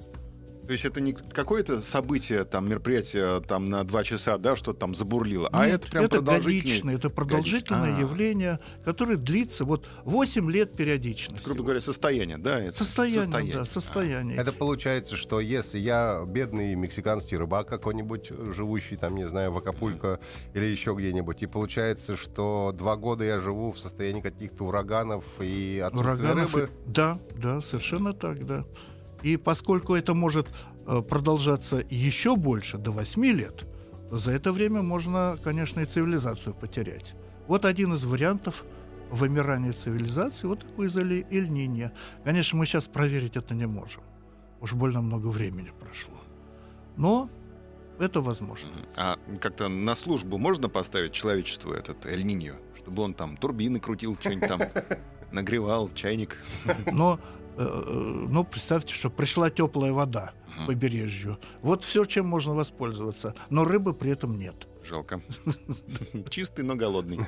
То 0.66 0.72
есть 0.72 0.84
это 0.84 1.00
не 1.00 1.12
какое-то 1.12 1.80
событие, 1.80 2.44
там, 2.44 2.68
мероприятие 2.68 3.40
там 3.40 3.68
на 3.68 3.82
два 3.84 4.04
часа, 4.04 4.38
да, 4.38 4.54
что 4.56 4.72
там 4.72 4.94
забурлило, 4.94 5.48
а 5.52 5.66
Нет, 5.66 5.74
это 5.82 5.90
прям 5.90 6.04
это 6.04 6.16
продолжительный... 6.16 6.60
годичное, 6.62 6.94
это 6.96 7.10
продолжительное 7.10 7.96
А. 7.96 8.00
явление, 8.00 8.60
которое 8.84 9.16
длится 9.16 9.64
вот 9.64 9.88
8 10.04 10.50
лет 10.50 10.74
периодичности. 10.76 11.44
грубо 11.44 11.62
говоря, 11.64 11.80
состояние, 11.80 12.38
да? 12.38 12.60
это 12.60 12.78
Состояние, 12.78 13.54
да, 13.54 13.62
А. 13.62 13.66
состояние. 13.66 14.36
Это 14.38 14.52
получается, 14.52 15.16
что 15.16 15.40
если 15.40 15.78
я 15.78 16.22
бедный 16.26 16.74
мексиканский 16.76 17.36
рыбак 17.36 17.68
какой-нибудь, 17.68 18.30
живущий 18.54 18.96
там, 18.96 19.16
не 19.16 19.28
знаю, 19.28 19.52
в 19.52 19.58
Акапулько 19.58 20.20
или 20.54 20.64
еще 20.64 20.94
где-нибудь, 20.96 21.42
и 21.42 21.46
получается, 21.46 22.16
что 22.16 22.72
два 22.76 22.96
года 22.96 23.24
я 23.24 23.40
живу 23.40 23.72
в 23.72 23.78
состоянии 23.78 24.20
каких-то 24.20 24.64
ураганов 24.64 25.24
и 25.40 25.82
отсутствия 25.84 26.12
Ураганов 26.28 26.54
рыбы. 26.54 26.68
и- 26.72 26.90
Да, 26.90 27.18
да, 27.36 27.60
совершенно 27.60 28.12
так, 28.12 28.46
да. 28.46 28.64
И 29.22 29.36
поскольку 29.36 29.94
это 29.94 30.14
может 30.14 30.48
э, 30.86 31.00
продолжаться 31.02 31.84
еще 31.88 32.36
больше, 32.36 32.78
до 32.78 32.90
8 32.90 33.24
лет, 33.26 33.64
то 34.10 34.18
за 34.18 34.32
это 34.32 34.52
время 34.52 34.82
можно, 34.82 35.38
конечно, 35.42 35.80
и 35.80 35.86
цивилизацию 35.86 36.54
потерять. 36.54 37.14
Вот 37.46 37.64
один 37.64 37.94
из 37.94 38.04
вариантов 38.04 38.64
вымирания 39.10 39.72
цивилизации, 39.72 40.46
вот 40.46 40.60
такой 40.60 40.86
из 40.86 40.96
Эль- 40.96 41.26
Эль-Ниньо. 41.30 41.92
Конечно, 42.24 42.58
мы 42.58 42.66
сейчас 42.66 42.84
проверить 42.84 43.36
это 43.36 43.54
не 43.54 43.66
можем. 43.66 44.02
Уж 44.60 44.72
больно 44.74 45.02
много 45.02 45.26
времени 45.28 45.70
прошло. 45.80 46.14
Но 46.96 47.28
это 47.98 48.20
возможно. 48.20 48.68
А 48.96 49.18
как-то 49.40 49.68
на 49.68 49.94
службу 49.94 50.38
можно 50.38 50.68
поставить 50.68 51.12
человечеству 51.12 51.72
этот 51.72 52.06
Эль 52.06 52.24
Ниньо, 52.24 52.54
чтобы 52.76 53.02
он 53.02 53.14
там 53.14 53.36
турбины 53.36 53.80
крутил, 53.80 54.16
что-нибудь 54.18 54.48
там 54.48 54.60
нагревал, 55.32 55.90
чайник? 55.94 56.38
Но, 56.90 57.18
э, 57.56 57.82
э, 57.86 58.26
но 58.28 58.44
представьте, 58.44 58.94
что 58.94 59.10
пришла 59.10 59.50
теплая 59.50 59.92
вода 59.92 60.32
к 60.54 60.58
Мгм. 60.58 60.66
побережью. 60.66 61.38
Вот 61.62 61.82
все, 61.84 62.04
чем 62.04 62.26
можно 62.26 62.52
воспользоваться. 62.52 63.34
Но 63.50 63.64
рыбы 63.64 63.94
при 63.94 64.12
этом 64.12 64.38
нет. 64.38 64.68
Жалко. 64.84 65.22
Чистый, 66.30 66.62
но 66.64 66.74
голодный. 66.74 67.18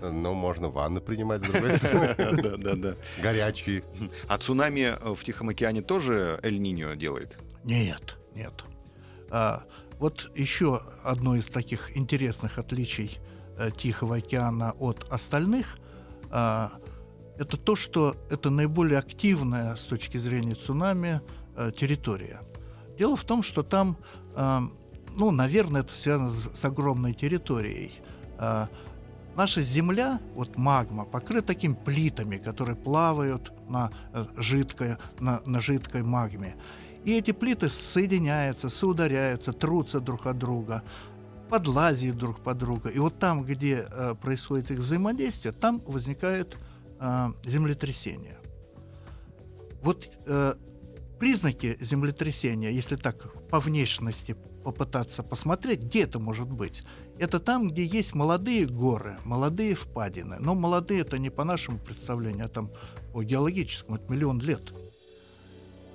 Но 0.00 0.34
можно 0.34 0.68
ванны 0.68 1.00
принимать, 1.00 1.44
с 1.44 1.48
другой 1.50 1.72
стороны. 1.76 2.14
Да, 2.16 2.56
да, 2.56 2.74
да. 2.74 2.94
Горячие. 3.22 3.84
А 4.28 4.38
цунами 4.38 4.96
в 5.14 5.22
Тихом 5.24 5.48
океане 5.50 5.82
тоже 5.82 6.38
Эль 6.42 6.58
Ниньо 6.60 6.94
делает? 6.94 7.38
Нет, 7.64 8.16
нет. 8.34 8.64
А, 9.30 9.64
вот 9.98 10.30
еще 10.34 10.82
одно 11.02 11.36
из 11.36 11.46
таких 11.46 11.96
интересных 11.96 12.58
отличий 12.58 13.18
э, 13.58 13.70
Тихого 13.76 14.16
океана 14.16 14.72
от 14.78 15.06
остальных 15.10 15.78
а, 16.30 16.72
это 17.38 17.56
то, 17.56 17.76
что 17.76 18.16
это 18.30 18.50
наиболее 18.50 18.98
активная 18.98 19.74
с 19.76 19.82
точки 19.82 20.18
зрения 20.18 20.54
цунами 20.54 21.20
э, 21.56 21.72
территория. 21.76 22.40
Дело 22.98 23.16
в 23.16 23.24
том, 23.24 23.42
что 23.42 23.62
там, 23.62 23.96
а, 24.34 24.62
ну, 25.16 25.30
наверное, 25.30 25.80
это 25.80 25.92
связано 25.92 26.30
с, 26.30 26.64
огромной 26.64 27.14
территорией. 27.14 28.00
А, 28.38 28.68
наша 29.34 29.62
Земля, 29.62 30.20
вот 30.34 30.56
магма, 30.56 31.04
покрыта 31.04 31.48
такими 31.48 31.74
плитами, 31.74 32.36
которые 32.36 32.76
плавают 32.76 33.52
на 33.68 33.90
э, 34.12 34.26
жидкой, 34.36 34.98
на, 35.20 35.42
на 35.46 35.60
жидкой 35.60 36.02
магме. 36.02 36.54
И 37.04 37.16
эти 37.16 37.32
плиты 37.32 37.68
соединяются, 37.68 38.68
соударяются, 38.68 39.52
трутся 39.52 39.98
друг 39.98 40.26
от 40.26 40.38
друга, 40.38 40.82
подлазят 41.48 42.16
друг 42.16 42.40
под 42.40 42.58
друга. 42.58 42.90
И 42.90 42.98
вот 42.98 43.18
там, 43.18 43.42
где 43.42 43.86
э, 43.90 44.14
происходит 44.20 44.70
их 44.70 44.78
взаимодействие, 44.78 45.52
там 45.52 45.80
возникает 45.86 46.56
э, 47.02 47.32
землетрясение. 47.44 48.38
Вот 49.82 50.08
э, 50.26 50.54
признаки 51.18 51.76
землетрясения, 51.80 52.70
если 52.70 52.96
так 52.96 53.32
по 53.48 53.58
внешности 53.58 54.36
попытаться 54.64 55.22
посмотреть, 55.22 55.80
где 55.80 56.04
это 56.04 56.20
может 56.20 56.48
быть, 56.48 56.84
это 57.18 57.40
там, 57.40 57.68
где 57.68 57.84
есть 57.84 58.14
молодые 58.14 58.66
горы, 58.66 59.18
молодые 59.24 59.74
впадины. 59.74 60.36
Но 60.38 60.54
молодые 60.54 61.00
это 61.00 61.18
не 61.18 61.30
по 61.30 61.44
нашему 61.44 61.78
представлению, 61.78 62.46
а 62.46 62.48
там 62.48 62.70
по 63.12 63.22
геологическому, 63.22 63.96
это 63.96 64.12
миллион 64.12 64.40
лет. 64.40 64.72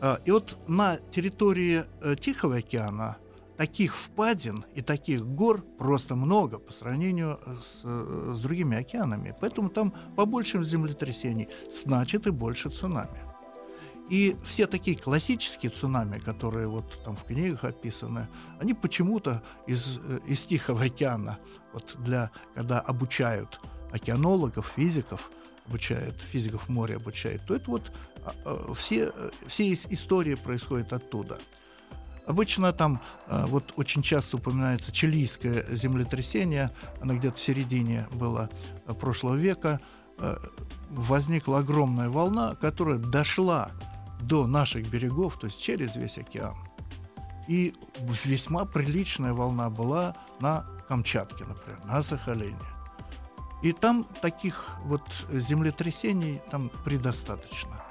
А, 0.02 0.20
И 0.26 0.32
вот 0.32 0.58
на 0.68 0.98
территории 1.12 1.86
э, 2.02 2.16
Тихого 2.20 2.58
океана 2.58 3.18
таких 3.58 3.96
впадин 3.96 4.66
и 4.76 4.82
таких 4.82 5.26
гор 5.26 5.62
просто 5.78 6.16
много 6.16 6.60
по 6.60 6.72
сравнению 6.72 7.40
с, 7.62 7.82
э, 7.84 8.34
с 8.36 8.40
другими 8.40 8.78
океанами. 8.78 9.36
Поэтому 9.42 9.70
там 9.70 9.94
побольше 10.16 10.64
землетрясений, 10.64 11.50
значит 11.74 12.28
и 12.28 12.32
больше 12.32 12.70
цунами. 12.70 13.20
И 14.10 14.38
все 14.46 14.68
такие 14.68 14.96
классические 14.96 15.70
цунами, 15.70 16.18
которые 16.20 16.68
вот 16.68 17.04
там 17.04 17.18
в 17.18 17.24
книгах 17.24 17.66
описаны, 17.66 18.30
они 18.60 18.74
почему-то 18.74 19.44
из, 19.66 19.98
э, 19.98 20.20
из 20.28 20.44
Тихого 20.44 20.84
океана, 20.84 21.40
вот 21.74 21.96
для, 22.00 22.32
когда 22.56 22.80
обучают 22.80 23.60
океанологов, 23.92 24.74
физиков, 24.76 25.30
обучают, 25.68 26.16
физиков 26.32 26.70
моря 26.70 26.98
обучают, 26.98 27.42
то 27.46 27.56
это 27.56 27.72
вот 27.72 27.92
а, 28.46 28.74
все, 28.74 29.12
э, 29.14 29.30
все 29.48 29.72
ис- 29.72 29.88
истории 29.90 30.36
происходят 30.36 30.94
оттуда. 30.94 31.40
Обычно 32.28 32.74
там 32.74 33.00
а, 33.28 33.48
вот 33.48 33.74
очень 33.78 34.02
часто 34.02 34.36
упоминается 34.36 34.92
чилийское 34.92 35.66
землетрясение, 35.70 36.72
оно 37.02 37.16
где-то 37.16 37.38
в 37.38 37.40
середине 37.40 38.06
было 38.12 38.50
а, 38.86 38.94
прошлого 38.94 39.36
века. 39.36 39.80
А, 40.18 40.38
Возникла 40.90 41.60
огромная 41.60 42.10
волна, 42.10 42.56
которая 42.56 42.98
дошла 42.98 43.72
до 44.22 44.46
наших 44.46 44.90
берегов, 44.90 45.38
то 45.40 45.48
есть 45.48 45.60
через 45.60 45.96
весь 45.96 46.18
океан. 46.18 46.56
И 47.48 47.74
весьма 48.26 48.66
приличная 48.66 49.34
волна 49.34 49.70
была 49.70 50.16
на 50.40 50.66
Камчатке, 50.88 51.46
например, 51.46 51.80
на 51.86 52.02
Сахалине. 52.02 52.58
И 53.64 53.72
там 53.72 54.06
таких 54.22 54.76
вот 54.84 55.04
землетрясений 55.32 56.42
там 56.52 56.72
предостаточно. 56.84 57.87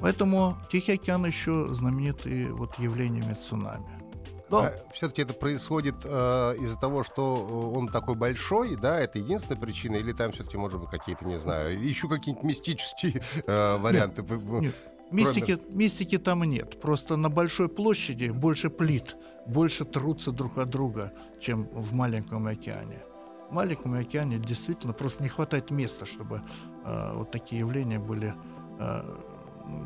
Поэтому 0.00 0.56
Тихий 0.70 0.92
океан 0.92 1.24
еще 1.26 1.68
знаменит 1.72 2.26
и 2.26 2.44
вот 2.44 2.78
явлениями 2.78 3.34
цунами. 3.34 4.06
Но 4.48 4.70
все-таки 4.92 5.22
это 5.22 5.32
происходит 5.32 5.96
э, 6.04 6.54
из-за 6.60 6.78
того, 6.78 7.02
что 7.02 7.72
он 7.74 7.88
такой 7.88 8.14
большой, 8.14 8.76
да, 8.76 9.00
это 9.00 9.18
единственная 9.18 9.60
причина, 9.60 9.96
или 9.96 10.12
там 10.12 10.32
все-таки, 10.32 10.56
может 10.56 10.80
быть, 10.80 10.90
какие-то, 10.90 11.24
не 11.24 11.38
знаю, 11.38 11.80
еще 11.82 12.08
какие-нибудь 12.08 12.44
мистические 12.44 13.22
э, 13.46 13.76
варианты? 13.78 14.22
нет, 14.22 14.74
мистики, 15.10 15.58
мистики 15.70 16.18
там 16.18 16.44
нет. 16.44 16.80
Просто 16.80 17.16
на 17.16 17.28
большой 17.28 17.68
площади 17.68 18.28
больше 18.28 18.70
плит, 18.70 19.16
больше 19.46 19.84
трутся 19.84 20.30
друг 20.30 20.58
от 20.58 20.70
друга, 20.70 21.12
чем 21.40 21.64
в 21.64 21.92
маленьком 21.92 22.46
океане. 22.46 23.02
В 23.50 23.52
маленьком 23.52 23.94
океане 23.94 24.38
действительно 24.38 24.92
просто 24.92 25.24
не 25.24 25.28
хватает 25.28 25.70
места, 25.70 26.06
чтобы 26.06 26.42
э, 26.84 27.12
вот 27.14 27.32
такие 27.32 27.60
явления 27.60 27.98
были 27.98 28.32
э, 28.78 29.02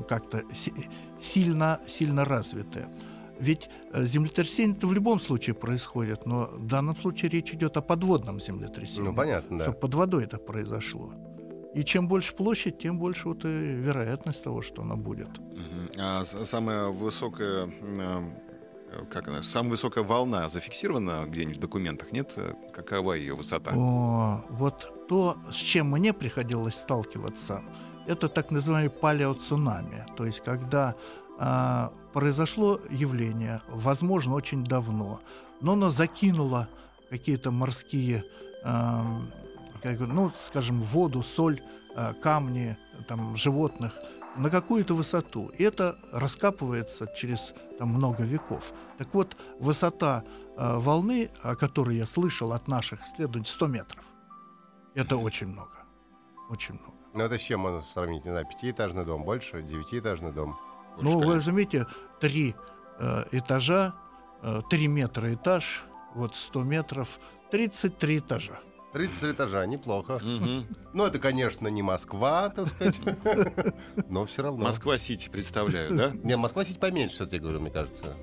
как-то 0.08 0.42
си- 0.54 0.88
сильно, 1.20 1.80
сильно 1.87 2.25
развиты. 2.25 2.87
Ведь 3.38 3.70
э, 3.92 4.04
землетрясение 4.04 4.76
это 4.76 4.87
в 4.87 4.92
любом 4.92 5.18
случае 5.20 5.54
происходит, 5.54 6.26
но 6.26 6.46
в 6.52 6.66
данном 6.66 6.94
случае 6.96 7.30
речь 7.30 7.54
идет 7.54 7.76
о 7.76 7.80
подводном 7.82 8.38
землетрясении. 8.40 9.08
Ну, 9.08 9.14
понятно, 9.14 9.58
да. 9.58 9.64
Что 9.64 9.72
под 9.72 9.94
водой 9.94 10.25
это 10.25 10.37
произошло. 10.38 11.12
И 11.75 11.84
чем 11.84 12.08
больше 12.08 12.34
площадь, 12.34 12.78
тем 12.78 12.99
больше 12.99 13.28
вот 13.28 13.44
и 13.44 13.49
вероятность 13.49 14.42
того, 14.42 14.60
что 14.60 14.82
она 14.82 14.96
будет. 14.96 15.28
А 15.96 16.25
самая 16.25 16.88
высокая, 16.88 17.68
э, 17.80 18.30
как 19.10 19.28
она, 19.28 19.42
самая 19.42 19.70
высокая 19.70 20.04
волна 20.04 20.49
зафиксирована 20.49 21.25
где-нибудь 21.26 21.56
в 21.56 21.60
документах, 21.60 22.12
нет? 22.12 22.34
Э, 22.37 22.52
Какова 22.75 23.12
ее 23.14 23.34
высота? 23.34 23.70
О, 23.75 24.44
вот 24.50 25.06
то, 25.08 25.37
с 25.50 25.56
чем 25.56 25.90
мне 25.90 26.12
приходилось 26.12 26.75
сталкиваться, 26.75 27.62
это 28.07 28.28
так 28.28 28.50
называемый 28.50 28.90
палеоцунами. 28.90 30.07
То 30.16 30.26
есть, 30.26 30.40
когда 30.40 30.95
а, 31.38 31.92
произошло 32.12 32.80
явление, 32.90 33.62
возможно, 33.69 34.35
очень 34.35 34.64
давно, 34.64 35.21
но 35.61 35.73
оно 35.73 35.90
закинуло 35.90 36.69
какие-то 37.09 37.50
морские, 37.50 38.25
ам, 38.64 39.30
как 39.83 40.00
ну, 40.00 40.33
скажем, 40.38 40.83
воду, 40.83 41.23
соль, 41.23 41.61
а, 41.97 42.14
камни, 42.14 42.76
там, 43.09 43.37
животных 43.37 43.92
на 44.37 44.50
какую-то 44.50 44.95
высоту. 44.95 45.50
И 45.59 45.62
это 45.62 45.99
раскапывается 46.12 47.07
через 47.16 47.54
там, 47.78 47.88
много 47.88 48.23
веков. 48.23 48.73
Так 48.99 49.09
вот, 49.12 49.37
высота 49.59 50.25
э, 50.57 50.76
волны, 50.76 51.30
о 51.42 51.57
которой 51.57 51.97
я 51.97 52.07
слышал 52.07 52.52
от 52.52 52.69
наших 52.69 53.02
исследователей, 53.04 53.52
100 53.52 53.66
метров. 53.66 54.04
Это 54.95 55.16
очень 55.16 55.49
много. 55.49 55.73
Очень 56.49 56.75
много. 56.75 57.00
Ну, 57.12 57.25
это 57.25 57.38
с 57.38 57.40
чем 57.40 57.61
можно 57.61 57.83
сравнить? 57.83 58.25
Не 58.25 58.31
знаю, 58.31 58.47
пятиэтажный 58.47 59.05
дом 59.05 59.25
больше, 59.25 59.62
девятиэтажный 59.62 60.33
дом? 60.33 60.59
Больше, 60.97 61.02
ну, 61.02 61.19
вы 61.21 61.40
заметите, 61.40 61.87
три 62.21 62.55
э, 62.99 63.25
этажа, 63.33 63.95
э, 64.43 64.61
3 64.71 64.88
метра 64.88 65.35
этаж, 65.35 65.85
вот 66.14 66.37
100 66.37 66.62
метров, 66.62 67.19
33 67.50 68.19
этажа. 68.19 68.61
33 68.93 69.33
этажа, 69.33 69.67
неплохо. 69.67 70.21
Мгм. 70.23 70.67
Ну, 70.93 71.05
это, 71.05 71.19
конечно, 71.19 71.69
не 71.69 71.83
Москва, 71.83 72.49
так 72.50 72.67
сказать, 72.67 73.00
но 74.09 74.26
все 74.26 74.43
равно. 74.43 74.64
Москва-Сити 74.64 75.29
представляю, 75.29 75.97
да? 75.97 76.11
Не, 76.23 76.37
Москва-Сити 76.37 76.79
поменьше, 76.79 77.17
все-таки 77.17 77.38
говорю, 77.38 77.61
мне 77.61 77.71
кажется. 77.71 78.17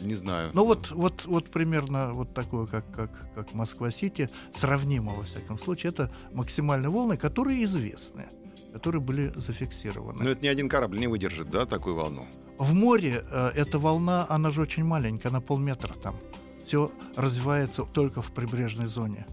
Не 0.00 0.14
знаю. 0.14 0.50
Ну 0.54 0.64
вот, 0.64 0.90
вот, 0.90 1.24
вот 1.26 1.50
примерно 1.50 2.12
вот 2.12 2.34
такое, 2.34 2.66
как, 2.66 2.84
как, 2.90 3.10
как 3.34 3.54
Москва-Сити, 3.54 4.28
сравнимо 4.54 5.14
во 5.14 5.22
всяком 5.22 5.58
случае, 5.58 5.90
это 5.90 6.10
максимальные 6.32 6.90
волны, 6.90 7.16
которые 7.16 7.64
известны, 7.64 8.26
которые 8.72 9.00
были 9.00 9.32
зафиксированы. 9.36 10.22
Но 10.22 10.30
это 10.30 10.42
ни 10.42 10.48
один 10.48 10.68
корабль 10.68 10.98
не 10.98 11.06
выдержит, 11.06 11.50
да, 11.50 11.66
такую 11.66 11.96
волну? 11.96 12.26
В 12.58 12.74
море 12.74 13.22
э, 13.30 13.50
эта 13.54 13.78
волна, 13.78 14.26
она 14.28 14.50
же 14.50 14.62
очень 14.62 14.84
маленькая, 14.84 15.30
на 15.30 15.40
полметра 15.40 15.94
там. 15.94 16.16
Все 16.64 16.90
развивается 17.16 17.82
только 17.84 18.20
в 18.20 18.32
прибрежной 18.32 18.86
зоне. 18.86 19.26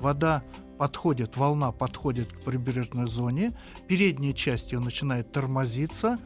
Вода 0.00 0.42
подходит, 0.78 1.36
волна 1.36 1.72
подходит 1.72 2.32
к 2.32 2.40
прибрежной 2.40 3.06
зоне, 3.06 3.52
передняя 3.86 4.32
часть 4.32 4.72
ее 4.72 4.78
начинает 4.78 5.32
тормозиться, 5.32 6.18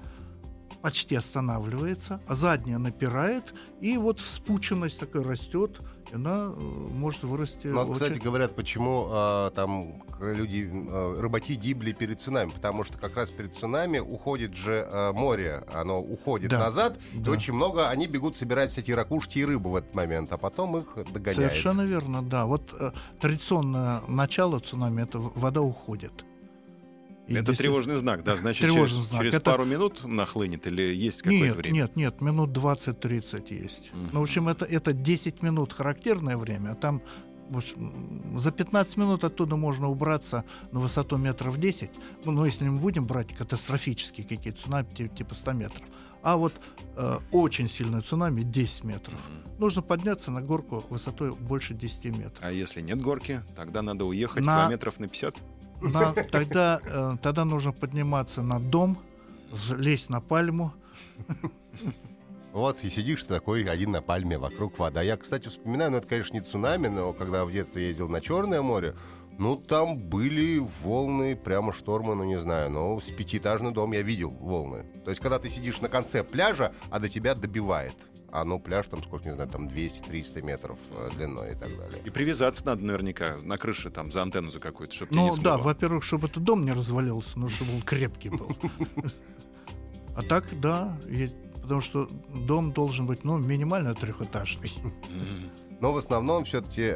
почти 0.82 1.14
останавливается, 1.14 2.20
а 2.26 2.34
задняя 2.34 2.78
напирает, 2.78 3.54
и 3.80 3.96
вот 3.96 4.20
вспученность 4.20 4.98
такая 4.98 5.22
растет, 5.22 5.80
и 6.10 6.16
она 6.16 6.52
э, 6.54 6.60
может 6.60 7.22
вырасти. 7.22 7.68
Ну, 7.68 7.84
вот, 7.84 7.92
кстати, 7.94 8.18
говорят, 8.18 8.54
почему 8.56 9.06
а, 9.08 9.50
там 9.50 10.02
люди, 10.20 10.68
а, 10.90 11.20
рыбаки 11.20 11.54
гибли 11.54 11.92
перед 11.92 12.20
цунами, 12.20 12.50
потому 12.50 12.82
что 12.82 12.98
как 12.98 13.16
раз 13.16 13.30
перед 13.30 13.54
цунами 13.54 14.00
уходит 14.00 14.56
же 14.56 14.86
а, 14.90 15.12
море, 15.12 15.64
оно 15.72 16.00
уходит 16.00 16.50
Да, 16.50 16.58
назад, 16.58 16.98
и 17.12 17.18
да. 17.18 17.30
очень 17.30 17.54
много, 17.54 17.88
они 17.88 18.08
бегут 18.08 18.36
собирать 18.36 18.72
всякие 18.72 18.96
ракушки 18.96 19.38
и 19.38 19.44
рыбу 19.44 19.70
в 19.70 19.76
этот 19.76 19.94
момент, 19.94 20.32
а 20.32 20.36
потом 20.36 20.76
их 20.78 20.86
догоняет. 21.12 21.52
Совершенно 21.52 21.82
верно, 21.82 22.22
да. 22.22 22.46
Вот 22.46 22.74
э, 22.78 22.90
традиционное 23.20 24.00
начало 24.08 24.58
цунами 24.58 25.02
это 25.02 25.20
вода 25.20 25.62
уходит. 25.62 26.24
Это 27.40 27.52
если- 27.52 27.62
тревожный 27.62 27.98
знак, 27.98 28.22
да? 28.24 28.36
Значит, 28.36 28.62
Тревожный 28.62 28.96
через, 28.98 29.08
знак. 29.08 29.20
через 29.22 29.34
Это- 29.34 29.44
пару 29.50 29.64
минут 29.64 30.04
нахлынет 30.04 30.66
или 30.66 30.82
есть 30.94 31.22
какое-то 31.22 31.44
Нет, 31.46 31.56
время? 31.56 31.74
нет, 31.74 31.96
нет, 31.96 32.20
минут 32.20 32.50
20-30 32.52 33.50
есть. 33.50 33.90
Мгм. 33.92 34.10
Ну, 34.12 34.20
в 34.20 34.22
общем, 34.22 34.48
это, 34.48 34.64
это 34.64 34.92
10 34.92 35.42
минут 35.42 35.72
характерное 35.72 36.36
время, 36.36 36.70
а 36.70 36.74
там 36.74 37.02
за 38.36 38.50
15 38.50 38.96
минут 38.96 39.24
оттуда 39.24 39.56
можно 39.56 39.88
убраться 39.88 40.44
на 40.70 40.80
высоту 40.80 41.16
метров 41.18 41.58
10. 41.58 41.90
Ну, 42.24 42.32
но 42.32 42.46
если 42.46 42.66
мы 42.68 42.78
будем 42.78 43.04
брать 43.06 43.34
катастрофические 43.34 44.26
какие-то 44.26 44.60
цунами, 44.62 44.86
ти- 44.88 45.08
типа 45.08 45.34
100 45.34 45.52
метров. 45.52 45.82
А 46.22 46.36
вот 46.36 46.54
э, 46.96 47.18
очень 47.32 47.68
сильное 47.68 48.00
цунами 48.00 48.42
10 48.42 48.84
метров. 48.84 49.18
Мгм. 49.28 49.58
Нужно 49.58 49.82
подняться 49.82 50.30
на 50.30 50.40
горку 50.40 50.84
высотой 50.88 51.32
больше 51.32 51.74
10 51.74 52.10
метров. 52.10 52.38
А 52.40 52.52
если 52.52 52.80
нет 52.80 53.00
горки, 53.02 53.40
тогда 53.56 53.82
надо 53.82 54.04
уехать 54.04 54.44
На- 54.44 54.60
километров 54.62 54.98
на 55.00 55.08
50? 55.08 55.36
На- 55.82 56.12
тогда, 56.12 56.80
э, 56.84 57.16
тогда 57.22 57.44
нужно 57.44 57.72
подниматься 57.72 58.42
на 58.42 58.60
дом, 58.60 58.98
лезть 59.76 60.10
на 60.10 60.20
пальму. 60.20 60.72
Вот, 62.52 62.84
и 62.84 62.90
сидишь 62.90 63.24
такой 63.24 63.64
один 63.64 63.92
на 63.92 64.02
пальме, 64.02 64.36
вокруг 64.36 64.78
вода. 64.78 65.00
Я, 65.00 65.16
кстати, 65.16 65.48
вспоминаю, 65.48 65.90
ну 65.90 65.96
это, 65.96 66.06
конечно, 66.06 66.34
не 66.34 66.42
цунами, 66.42 66.88
но 66.88 67.14
когда 67.14 67.46
в 67.46 67.52
детстве 67.52 67.88
ездил 67.88 68.08
на 68.10 68.20
Черное 68.20 68.60
море, 68.60 68.94
ну 69.38 69.56
там 69.56 69.96
были 69.96 70.58
волны, 70.58 71.34
прямо 71.34 71.72
штормы, 71.72 72.14
ну 72.14 72.24
не 72.24 72.38
знаю, 72.38 72.70
но 72.70 73.00
с 73.00 73.04
пятиэтажный 73.04 73.72
дом 73.72 73.92
я 73.92 74.02
видел 74.02 74.30
волны. 74.30 74.84
То 75.04 75.10
есть, 75.10 75.22
когда 75.22 75.38
ты 75.38 75.48
сидишь 75.48 75.80
на 75.80 75.88
конце 75.88 76.22
пляжа, 76.22 76.72
а 76.90 77.00
до 77.00 77.08
тебя 77.08 77.34
добивает. 77.34 77.94
А 78.32 78.44
ну 78.44 78.58
пляж 78.58 78.86
там 78.86 79.02
сколько, 79.02 79.28
не 79.28 79.34
знаю, 79.34 79.48
там 79.50 79.68
200-300 79.68 80.40
метров 80.42 80.78
э, 80.90 81.10
длиной 81.16 81.52
и 81.52 81.54
так 81.54 81.76
далее. 81.76 82.00
И 82.02 82.08
привязаться 82.10 82.64
надо 82.64 82.82
наверняка 82.82 83.36
на 83.42 83.58
крыше, 83.58 83.90
там, 83.90 84.10
за 84.10 84.22
антенну 84.22 84.50
за 84.50 84.58
какую-то, 84.58 84.94
чтобы 84.94 85.14
Ну 85.14 85.36
да, 85.36 85.58
во-первых, 85.58 86.02
чтобы 86.02 86.28
этот 86.28 86.42
дом 86.42 86.64
не 86.64 86.72
развалился, 86.72 87.38
нужно, 87.38 87.56
чтобы 87.56 87.74
он 87.74 87.82
крепкий 87.82 88.30
был. 88.30 88.56
А 90.14 90.22
так, 90.22 90.44
да, 90.60 90.98
есть, 91.08 91.36
потому 91.62 91.80
что 91.80 92.06
дом 92.34 92.72
должен 92.72 93.06
быть, 93.06 93.24
ну, 93.24 93.38
минимально 93.38 93.94
трехэтажный. 93.94 94.70
Но 95.80 95.92
в 95.92 95.96
основном 95.96 96.44
все-таки 96.44 96.92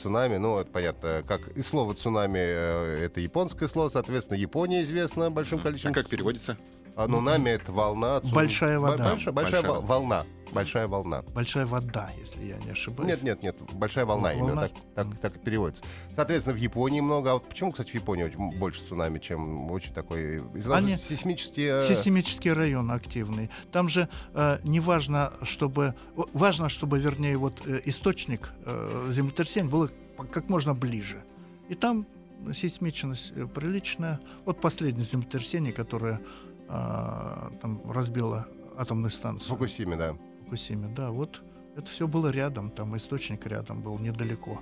цунами, 0.00 0.36
ну, 0.38 0.58
это 0.58 0.70
понятно, 0.70 1.22
как 1.26 1.48
и 1.48 1.62
слово 1.62 1.94
цунами, 1.94 2.38
э, 2.38 3.04
это 3.06 3.20
японское 3.20 3.68
слово, 3.68 3.88
соответственно, 3.90 4.38
Япония 4.38 4.82
известна 4.82 5.30
большим 5.30 5.58
А 5.58 5.62
количеством. 5.62 5.92
как 5.92 6.08
переводится? 6.08 6.56
А 6.96 7.06
ну, 7.06 7.20
нами 7.20 7.50
это 7.50 7.72
волна. 7.72 8.18
цун- 8.18 8.32
Большая 8.32 8.78
вода. 8.78 9.10
Большая, 9.10 9.32
большая 9.34 9.62
Большая 9.62 9.62
вол- 9.80 9.82
волна. 9.82 10.24
Большая 10.52 10.88
волна. 10.88 11.22
Большая 11.34 11.66
вода, 11.66 12.10
если 12.18 12.44
я 12.44 12.56
не 12.58 12.70
ошибаюсь. 12.70 13.08
Нет, 13.08 13.22
нет, 13.22 13.42
нет, 13.42 13.56
большая 13.72 14.04
волна, 14.04 14.32
именно 14.32 14.46
Волна. 14.54 14.68
так, 14.68 15.06
так, 15.06 15.18
так 15.20 15.36
и 15.36 15.38
переводится. 15.38 15.82
Соответственно, 16.14 16.56
в 16.56 16.58
Японии 16.60 17.00
много. 17.00 17.30
А 17.30 17.34
вот 17.34 17.48
почему, 17.48 17.70
кстати, 17.70 17.90
в 17.90 17.94
Японии 17.94 18.24
больше 18.58 18.82
цунами, 18.82 19.18
чем 19.18 19.70
очень 19.70 19.92
такой 19.92 20.40
Они- 20.72 20.96
сейсмические. 20.96 21.78
э, 21.78 21.82
Сейсмический 21.82 22.52
район 22.52 22.90
активный. 22.90 23.50
Там 23.72 23.88
же 23.88 24.08
э, 24.34 24.58
не 24.64 24.80
важно, 24.80 25.32
чтобы... 25.42 25.94
Важно, 26.32 26.68
чтобы, 26.68 26.98
вернее, 26.98 27.36
вот 27.36 27.62
э, 27.66 27.80
источник 27.84 28.52
э, 28.66 29.08
землетрясения 29.12 29.68
был 29.68 29.90
как 30.32 30.48
можно 30.48 30.74
ближе. 30.74 31.22
И 31.68 31.74
там 31.74 32.06
сейсмичность 32.52 33.32
э, 33.36 33.46
приличная. 33.46 34.20
Вот 34.44 34.60
последнее 34.60 35.04
землетрясение, 35.04 35.72
которое 35.72 36.20
э, 36.68 37.50
там 37.62 37.80
разбило 37.90 38.46
атомную 38.76 39.10
станцию. 39.10 39.48
Фукусиме, 39.50 39.96
да. 39.96 40.16
В 40.50 40.52
Фукусиме, 40.52 40.88
да, 40.88 41.10
вот 41.10 41.42
это 41.76 41.86
все 41.88 42.08
было 42.08 42.28
рядом, 42.30 42.70
там 42.70 42.96
источник 42.96 43.46
рядом 43.46 43.82
был, 43.82 43.98
недалеко. 43.98 44.60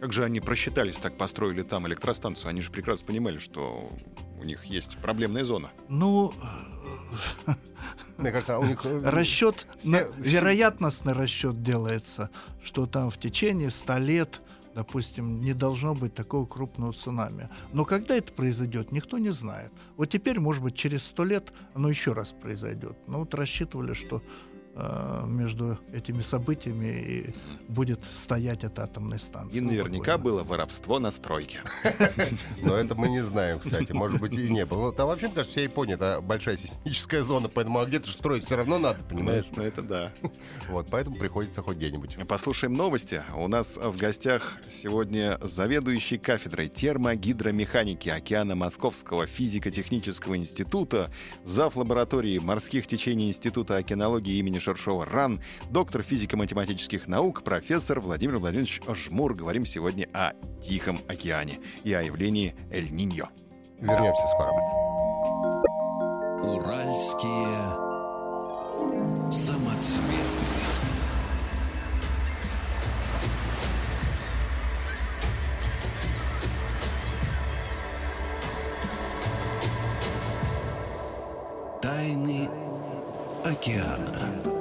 Как 0.00 0.12
же 0.12 0.24
они 0.24 0.40
просчитались, 0.40 0.96
так 0.96 1.16
построили 1.18 1.62
там 1.62 1.86
электростанцию? 1.86 2.48
Они 2.50 2.60
же 2.62 2.70
прекрасно 2.70 3.06
понимали, 3.06 3.36
что 3.36 3.88
у 4.40 4.44
них 4.44 4.64
есть 4.64 4.96
проблемная 4.98 5.44
зона. 5.44 5.70
Ну, 5.88 6.32
Мне 8.18 8.30
кажется, 8.32 8.58
у 8.58 8.64
них... 8.64 8.80
э, 8.84 9.00
расчет, 9.04 9.66
все- 9.80 9.88
на- 9.90 10.22
все- 10.22 10.30
вероятностный 10.40 11.12
расчет 11.12 11.62
делается, 11.62 12.30
что 12.64 12.86
там 12.86 13.10
в 13.10 13.18
течение 13.18 13.70
100 13.70 13.98
лет, 13.98 14.40
допустим, 14.76 15.40
не 15.40 15.54
должно 15.54 15.94
быть 15.94 16.14
такого 16.14 16.44
крупного 16.44 16.92
цунами. 16.92 17.48
Но 17.72 17.86
когда 17.86 18.14
это 18.14 18.30
произойдет, 18.30 18.92
никто 18.92 19.16
не 19.16 19.30
знает. 19.30 19.72
Вот 19.96 20.10
теперь, 20.10 20.38
может 20.38 20.62
быть, 20.62 20.74
через 20.74 21.02
100 21.04 21.24
лет 21.24 21.52
оно 21.72 21.88
еще 21.88 22.12
раз 22.12 22.32
произойдет. 22.32 22.98
Ну 23.06 23.20
вот 23.20 23.34
рассчитывали, 23.34 23.94
что 23.94 24.22
между 24.76 25.78
этими 25.92 26.20
событиями 26.20 26.86
и 26.86 27.34
будет 27.68 28.04
стоять 28.04 28.62
эта 28.64 28.84
атомная 28.84 29.18
станция. 29.18 29.56
И 29.56 29.60
наверняка 29.60 30.14
спокойно. 30.14 30.18
было 30.18 30.44
воровство 30.44 30.98
на 30.98 31.10
стройке. 31.10 31.60
Но 32.62 32.76
это 32.76 32.94
мы 32.94 33.08
не 33.08 33.22
знаем, 33.22 33.58
кстати. 33.58 33.92
Может 33.92 34.20
быть, 34.20 34.34
и 34.34 34.48
не 34.48 34.66
было. 34.66 34.92
Там 34.92 35.08
вообще, 35.08 35.26
мне 35.26 35.34
кажется, 35.34 35.52
вся 35.54 35.62
Япония 35.62 35.94
это 35.94 36.20
большая 36.20 36.58
сейсмическая 36.58 37.22
зона, 37.22 37.48
поэтому 37.48 37.78
а 37.78 37.86
где-то 37.86 38.06
же 38.06 38.12
строить 38.12 38.44
все 38.44 38.56
равно 38.56 38.78
надо, 38.78 39.02
понимаешь? 39.04 39.46
Ну, 39.56 39.62
это 39.62 39.82
да. 39.82 40.12
Вот, 40.68 40.88
поэтому 40.90 41.16
приходится 41.16 41.62
хоть 41.62 41.76
где-нибудь. 41.76 42.18
Послушаем 42.28 42.74
новости. 42.74 43.22
У 43.34 43.48
нас 43.48 43.76
в 43.76 43.96
гостях 43.96 44.58
сегодня 44.82 45.38
заведующий 45.42 46.18
кафедрой 46.18 46.68
термогидромеханики 46.68 48.08
океана 48.08 48.54
Московского 48.54 49.26
физико-технического 49.26 50.36
института, 50.36 51.10
зав. 51.44 51.76
лаборатории 51.76 52.38
морских 52.38 52.86
течений 52.86 53.28
Института 53.28 53.76
океанологии 53.76 54.38
имени 54.38 54.58
Шершова 54.66 55.06
РАН, 55.06 55.40
доктор 55.70 56.02
физико-математических 56.02 57.06
наук, 57.06 57.44
профессор 57.44 58.00
Владимир 58.00 58.38
Владимирович 58.38 58.80
Жмур. 58.88 59.32
Говорим 59.32 59.64
сегодня 59.64 60.08
о 60.12 60.32
Тихом 60.60 60.98
океане 61.06 61.60
и 61.84 61.92
о 61.92 62.02
явлении 62.02 62.56
Эль-Ниньо. 62.72 63.28
Вернемся 63.78 64.26
скоро. 64.26 64.50
Уральские 66.42 67.46
самоцветы. 69.30 70.02
Тайны 81.80 82.48
океана. 83.44 84.55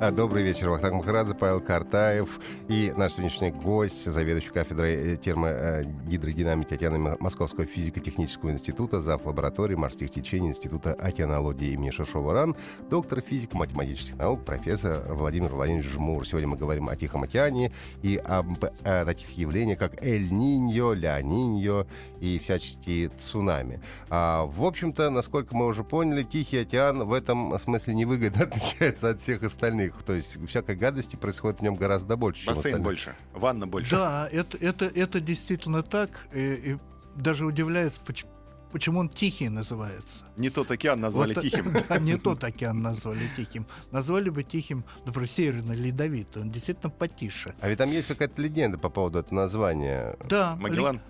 А, 0.00 0.12
добрый 0.12 0.44
вечер, 0.44 0.68
Вахтанг 0.68 0.94
Махарадзе, 0.94 1.34
Павел 1.34 1.60
Картаев 1.60 2.38
и 2.68 2.92
наш 2.96 3.14
сегодняшний 3.14 3.50
гость, 3.50 4.08
заведующий 4.08 4.50
кафедрой 4.50 4.94
э, 4.94 5.16
термогидродинамики 5.16 6.74
Океана 6.74 7.16
Московского 7.18 7.66
физико-технического 7.66 8.52
института, 8.52 9.00
зав. 9.00 9.26
лаборатории 9.26 9.74
морских 9.74 10.12
течений 10.12 10.50
Института 10.50 10.94
океанологии 10.94 11.72
имени 11.72 11.90
Шишова-Ран, 11.90 12.54
доктор 12.88 13.22
физико-математических 13.22 14.14
наук, 14.14 14.44
профессор 14.44 15.02
Владимир 15.08 15.50
Владимирович 15.50 15.90
Жмур. 15.90 16.24
Сегодня 16.24 16.46
мы 16.46 16.56
говорим 16.56 16.88
о 16.88 16.94
Тихом 16.94 17.24
океане 17.24 17.72
и 18.00 18.18
об 18.18 18.64
о 18.84 19.04
таких 19.04 19.30
явлениях, 19.36 19.80
как 19.80 20.00
Эль-Ниньо, 20.00 20.92
Ля-Ниньо 20.92 21.88
и 22.20 22.38
всяческие 22.38 23.08
цунами. 23.08 23.80
А, 24.10 24.44
в 24.44 24.64
общем-то, 24.64 25.10
насколько 25.10 25.56
мы 25.56 25.66
уже 25.66 25.82
поняли, 25.82 26.22
Тихий 26.22 26.58
океан 26.58 27.02
в 27.02 27.12
этом 27.12 27.58
смысле 27.58 27.94
невыгодно 27.94 28.42
отличается 28.44 29.10
от 29.10 29.20
всех 29.20 29.42
остальных 29.42 29.87
То 30.04 30.14
есть 30.14 30.38
всякой 30.48 30.76
гадости 30.76 31.16
происходит 31.16 31.60
в 31.60 31.62
нем 31.62 31.76
гораздо 31.76 32.16
больше. 32.16 32.46
Бассейн 32.46 32.82
больше, 32.82 33.14
ванна 33.32 33.66
больше. 33.66 33.90
Да, 33.90 34.28
это, 34.30 34.56
это, 34.58 34.86
это 34.86 35.20
действительно 35.20 35.82
так. 35.82 36.10
И, 36.32 36.38
и 36.72 36.78
даже 37.16 37.46
удивляется, 37.46 38.00
почему 38.04 38.30
почему 38.72 39.00
он 39.00 39.08
Тихий 39.08 39.48
называется. 39.48 40.24
Не 40.36 40.50
тот 40.50 40.70
океан 40.70 41.00
назвали 41.00 41.34
вот, 41.34 41.42
Тихим. 41.42 41.64
Да, 41.88 41.98
не 41.98 42.16
тот 42.16 42.44
океан 42.44 42.82
назвали 42.82 43.28
Тихим. 43.36 43.66
Назвали 43.90 44.30
бы 44.30 44.42
Тихим, 44.42 44.84
например, 45.04 45.28
Северный 45.28 45.76
Ледовитый. 45.76 46.42
Он 46.42 46.50
действительно 46.50 46.90
потише. 46.90 47.54
А 47.60 47.68
ведь 47.68 47.78
там 47.78 47.90
есть 47.90 48.08
какая-то 48.08 48.40
легенда 48.40 48.78
по 48.78 48.88
поводу 48.88 49.18
этого 49.18 49.34
названия. 49.34 50.16
Да. 50.28 50.56
Магеллан? 50.56 51.00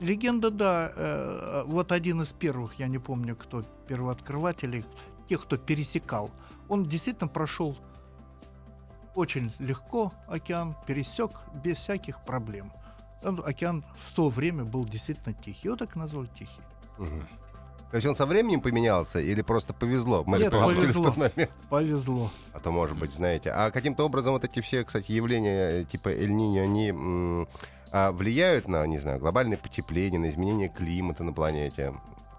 Легенда, 0.00 0.50
да. 0.50 0.92
Э, 0.94 1.62
вот 1.66 1.92
один 1.92 2.22
из 2.22 2.32
первых, 2.32 2.74
я 2.78 2.88
не 2.88 2.98
помню, 2.98 3.36
кто 3.36 3.62
первооткрывателей, 3.88 4.84
тех, 5.28 5.42
кто 5.42 5.56
пересекал. 5.56 6.30
Он 6.68 6.84
действительно 6.84 7.28
прошел 7.28 7.76
очень 9.14 9.52
легко 9.58 10.12
океан 10.26 10.76
пересек 10.86 11.30
без 11.62 11.78
всяких 11.78 12.20
проблем. 12.20 12.72
Океан 13.22 13.84
в 14.06 14.12
то 14.12 14.28
время 14.28 14.64
был 14.64 14.84
действительно 14.84 15.34
тихий. 15.34 15.68
Его 15.68 15.76
так 15.76 15.96
назвали 15.96 16.28
тихий. 16.38 16.60
Угу. 16.98 17.22
То 17.90 17.96
есть 17.96 18.06
он 18.08 18.16
со 18.16 18.26
временем 18.26 18.60
поменялся 18.60 19.20
или 19.20 19.40
просто 19.40 19.72
повезло? 19.72 20.24
Мы 20.26 20.38
Нет, 20.38 20.50
повезло. 20.50 21.02
В 21.02 21.06
тот 21.06 21.16
момент? 21.16 21.50
Повезло. 21.70 22.30
А 22.52 22.58
то, 22.58 22.72
может 22.72 22.98
быть, 22.98 23.12
знаете. 23.12 23.50
А 23.50 23.70
каким-то 23.70 24.04
образом 24.04 24.32
вот 24.32 24.44
эти 24.44 24.60
все, 24.60 24.84
кстати, 24.84 25.12
явления 25.12 25.82
э, 25.82 25.84
типа 25.84 26.08
Эль-Ниньо, 26.08 26.62
они 26.62 27.46
а 27.92 28.10
влияют 28.10 28.66
на, 28.66 28.84
не 28.88 28.98
знаю, 28.98 29.20
глобальное 29.20 29.56
потепление, 29.56 30.18
на 30.18 30.28
изменение 30.28 30.68
климата 30.68 31.22
на 31.22 31.32
планете? 31.32 31.94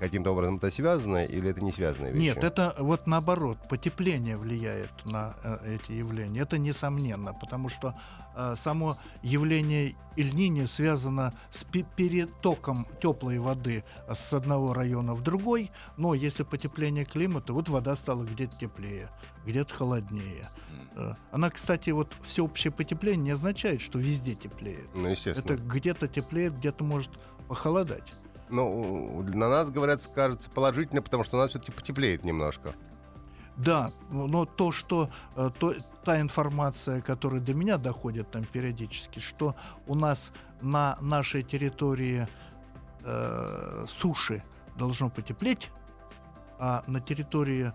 Каким-то 0.06 0.32
образом 0.32 0.58
это 0.58 0.72
связано 0.72 1.26
или 1.26 1.50
это 1.50 1.64
не 1.64 1.72
связано? 1.72 2.08
Нет, 2.12 2.44
это 2.44 2.76
вот 2.80 3.08
наоборот, 3.08 3.58
потепление 3.70 4.38
влияет 4.38 4.92
на 5.06 5.36
э, 5.44 5.76
эти 5.76 5.92
явления. 5.92 6.42
Это 6.42 6.58
несомненно, 6.58 7.34
потому 7.34 7.70
что 7.70 7.96
э, 8.36 8.56
само 8.58 8.98
явление 9.24 9.96
Ильнини 10.16 10.66
связано 10.66 11.34
с 11.52 11.64
перетоком 11.64 12.88
теплой 13.02 13.40
воды 13.40 13.84
с 14.08 14.34
одного 14.34 14.74
района 14.74 15.14
в 15.14 15.22
другой, 15.22 15.72
но 15.98 16.14
если 16.14 16.44
потепление 16.44 17.06
климата, 17.06 17.54
вот 17.54 17.70
вода 17.70 17.96
стала 17.96 18.24
где-то 18.24 18.58
теплее, 18.58 19.10
где-то 19.46 19.74
холоднее. 19.74 20.50
Э, 20.96 21.14
она, 21.32 21.50
кстати, 21.50 21.90
вот 21.90 22.14
всеобщее 22.24 22.72
потепление 22.72 23.24
не 23.24 23.32
означает, 23.32 23.82
что 23.82 24.00
везде 24.00 24.36
теплеет. 24.36 24.88
Ну, 24.94 25.10
естественно. 25.10 25.54
Это 25.54 25.64
где-то 25.64 26.08
теплеет, 26.08 26.58
где-то 26.58 26.84
может 26.84 27.12
похолодать. 27.48 28.14
Ну, 28.50 29.24
на 29.34 29.50
нас, 29.50 29.72
говорят, 29.72 30.08
кажется 30.14 30.50
положительно, 30.50 31.02
потому 31.02 31.24
что 31.24 31.38
у 31.38 31.40
нас 31.40 31.50
все-таки 31.50 31.72
потеплеет 31.72 32.24
немножко. 32.24 32.74
Да, 33.58 33.92
но 34.10 34.46
то, 34.46 34.72
что 34.72 35.10
э, 35.36 35.50
то, 35.58 35.74
та 36.04 36.20
информация, 36.20 37.02
которая 37.02 37.40
до 37.40 37.54
меня 37.54 37.78
доходит 37.78 38.30
там 38.30 38.44
периодически, 38.44 39.20
что 39.20 39.56
у 39.88 39.96
нас 39.96 40.32
на 40.62 40.98
нашей 41.00 41.42
территории 41.42 42.28
э, 43.04 43.86
суши 43.88 44.44
должно 44.76 45.10
потеплеть, 45.10 45.72
а 46.60 46.84
на 46.88 47.00
территории 47.00 47.74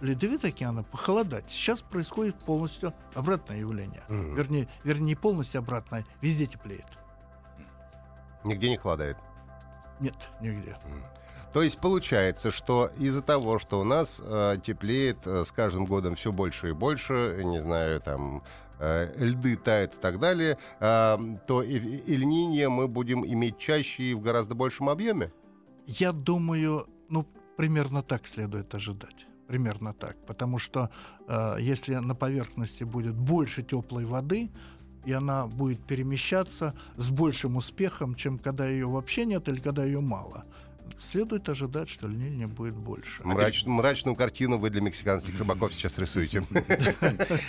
Ледовитого 0.00 0.48
океана 0.48 0.82
похолодать. 0.82 1.50
Сейчас 1.50 1.82
происходит 1.82 2.34
полностью 2.36 2.94
обратное 3.14 3.58
явление. 3.58 4.02
Mm. 4.08 4.34
Вернее, 4.34 4.68
вернее, 4.82 5.04
не 5.04 5.14
полностью 5.14 5.58
обратное, 5.58 6.06
везде 6.22 6.46
теплеет. 6.46 6.86
Нигде 8.44 8.70
не 8.70 8.78
холодает. 8.78 9.18
Нет, 10.00 10.16
нигде. 10.40 10.76
То 11.52 11.62
есть 11.62 11.78
получается, 11.78 12.50
что 12.50 12.90
из-за 12.96 13.22
того, 13.22 13.58
что 13.58 13.80
у 13.80 13.84
нас 13.84 14.20
э, 14.22 14.56
теплеет 14.62 15.26
э, 15.26 15.44
с 15.44 15.50
каждым 15.50 15.84
годом 15.84 16.14
все 16.14 16.30
больше 16.32 16.70
и 16.70 16.72
больше, 16.72 17.42
не 17.44 17.60
знаю, 17.60 18.00
там 18.00 18.44
э, 18.78 19.12
льды 19.18 19.56
тают 19.56 19.94
и 19.94 19.98
так 19.98 20.20
далее, 20.20 20.58
э, 20.78 21.18
то 21.48 21.62
Эльнинье 21.62 22.68
мы 22.68 22.86
будем 22.86 23.26
иметь 23.26 23.58
чаще 23.58 24.04
и 24.04 24.14
в 24.14 24.20
гораздо 24.20 24.54
большем 24.54 24.88
объеме? 24.88 25.32
Я 25.86 26.12
думаю, 26.12 26.86
ну, 27.08 27.26
примерно 27.56 28.02
так 28.02 28.28
следует 28.28 28.72
ожидать. 28.74 29.26
Примерно 29.48 29.92
так. 29.92 30.16
Потому 30.26 30.58
что 30.58 30.90
э, 31.26 31.56
если 31.58 31.96
на 31.96 32.14
поверхности 32.14 32.84
будет 32.84 33.16
больше 33.16 33.64
теплой 33.64 34.04
воды, 34.04 34.50
и 35.04 35.12
она 35.12 35.46
будет 35.46 35.80
перемещаться 35.80 36.74
с 36.96 37.10
большим 37.10 37.56
успехом, 37.56 38.14
чем 38.14 38.38
когда 38.38 38.68
ее 38.68 38.86
вообще 38.86 39.24
нет 39.24 39.48
или 39.48 39.60
когда 39.60 39.84
ее 39.84 40.00
мало. 40.00 40.44
Следует 41.02 41.48
ожидать, 41.48 41.88
что 41.88 42.06
льнения 42.08 42.46
будет 42.46 42.74
больше. 42.74 43.22
Мрач, 43.24 43.64
мрачную 43.64 44.16
картину 44.16 44.58
вы 44.58 44.68
для 44.68 44.82
мексиканских 44.82 45.38
рыбаков 45.38 45.72
сейчас 45.72 45.98
рисуете. 45.98 46.44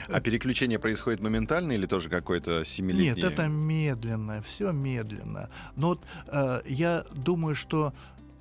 А 0.07 0.21
переключение 0.21 0.79
происходит 0.79 1.19
моментально 1.19 1.73
или 1.73 1.85
тоже 1.85 2.09
какое-то 2.09 2.63
семилетнее? 2.63 3.15
Нет, 3.15 3.23
это 3.23 3.47
медленно, 3.47 4.41
все 4.41 4.71
медленно. 4.71 5.49
Но 5.75 5.89
вот 5.89 6.05
э, 6.27 6.61
я 6.65 7.05
думаю, 7.13 7.55
что, 7.55 7.93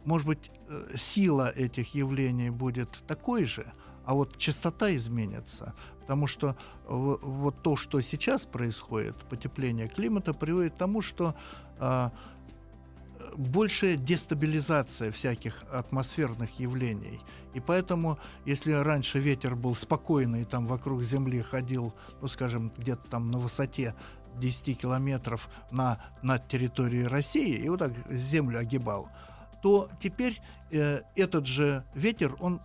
может 0.04 0.28
быть, 0.28 0.50
э, 0.68 0.96
сила 0.96 1.50
этих 1.50 1.94
явлений 1.94 2.50
будет 2.50 3.02
такой 3.08 3.46
же, 3.46 3.72
а 4.04 4.14
вот 4.14 4.38
частота 4.38 4.94
изменится. 4.94 5.74
Потому 6.10 6.26
что 6.26 6.56
вот 6.88 7.62
то, 7.62 7.76
что 7.76 8.00
сейчас 8.00 8.44
происходит, 8.44 9.14
потепление 9.28 9.86
климата, 9.86 10.34
приводит 10.34 10.74
к 10.74 10.76
тому, 10.76 11.02
что 11.02 11.36
а, 11.78 12.10
большая 13.36 13.94
дестабилизация 13.96 15.12
всяких 15.12 15.62
атмосферных 15.70 16.58
явлений. 16.58 17.20
И 17.54 17.60
поэтому, 17.60 18.18
если 18.44 18.72
раньше 18.72 19.20
ветер 19.20 19.54
был 19.54 19.76
спокойный, 19.76 20.44
там 20.44 20.66
вокруг 20.66 21.04
Земли 21.04 21.42
ходил, 21.42 21.94
ну, 22.20 22.26
скажем, 22.26 22.72
где-то 22.76 23.08
там 23.08 23.30
на 23.30 23.38
высоте 23.38 23.94
10 24.40 24.80
километров 24.80 25.48
на, 25.70 26.02
над 26.22 26.48
территорией 26.48 27.04
России 27.04 27.54
и 27.54 27.68
вот 27.68 27.78
так 27.78 27.92
Землю 28.10 28.58
огибал, 28.58 29.08
то 29.62 29.88
теперь 30.02 30.42
э, 30.72 31.02
этот 31.14 31.46
же 31.46 31.84
ветер, 31.94 32.34
он 32.40 32.60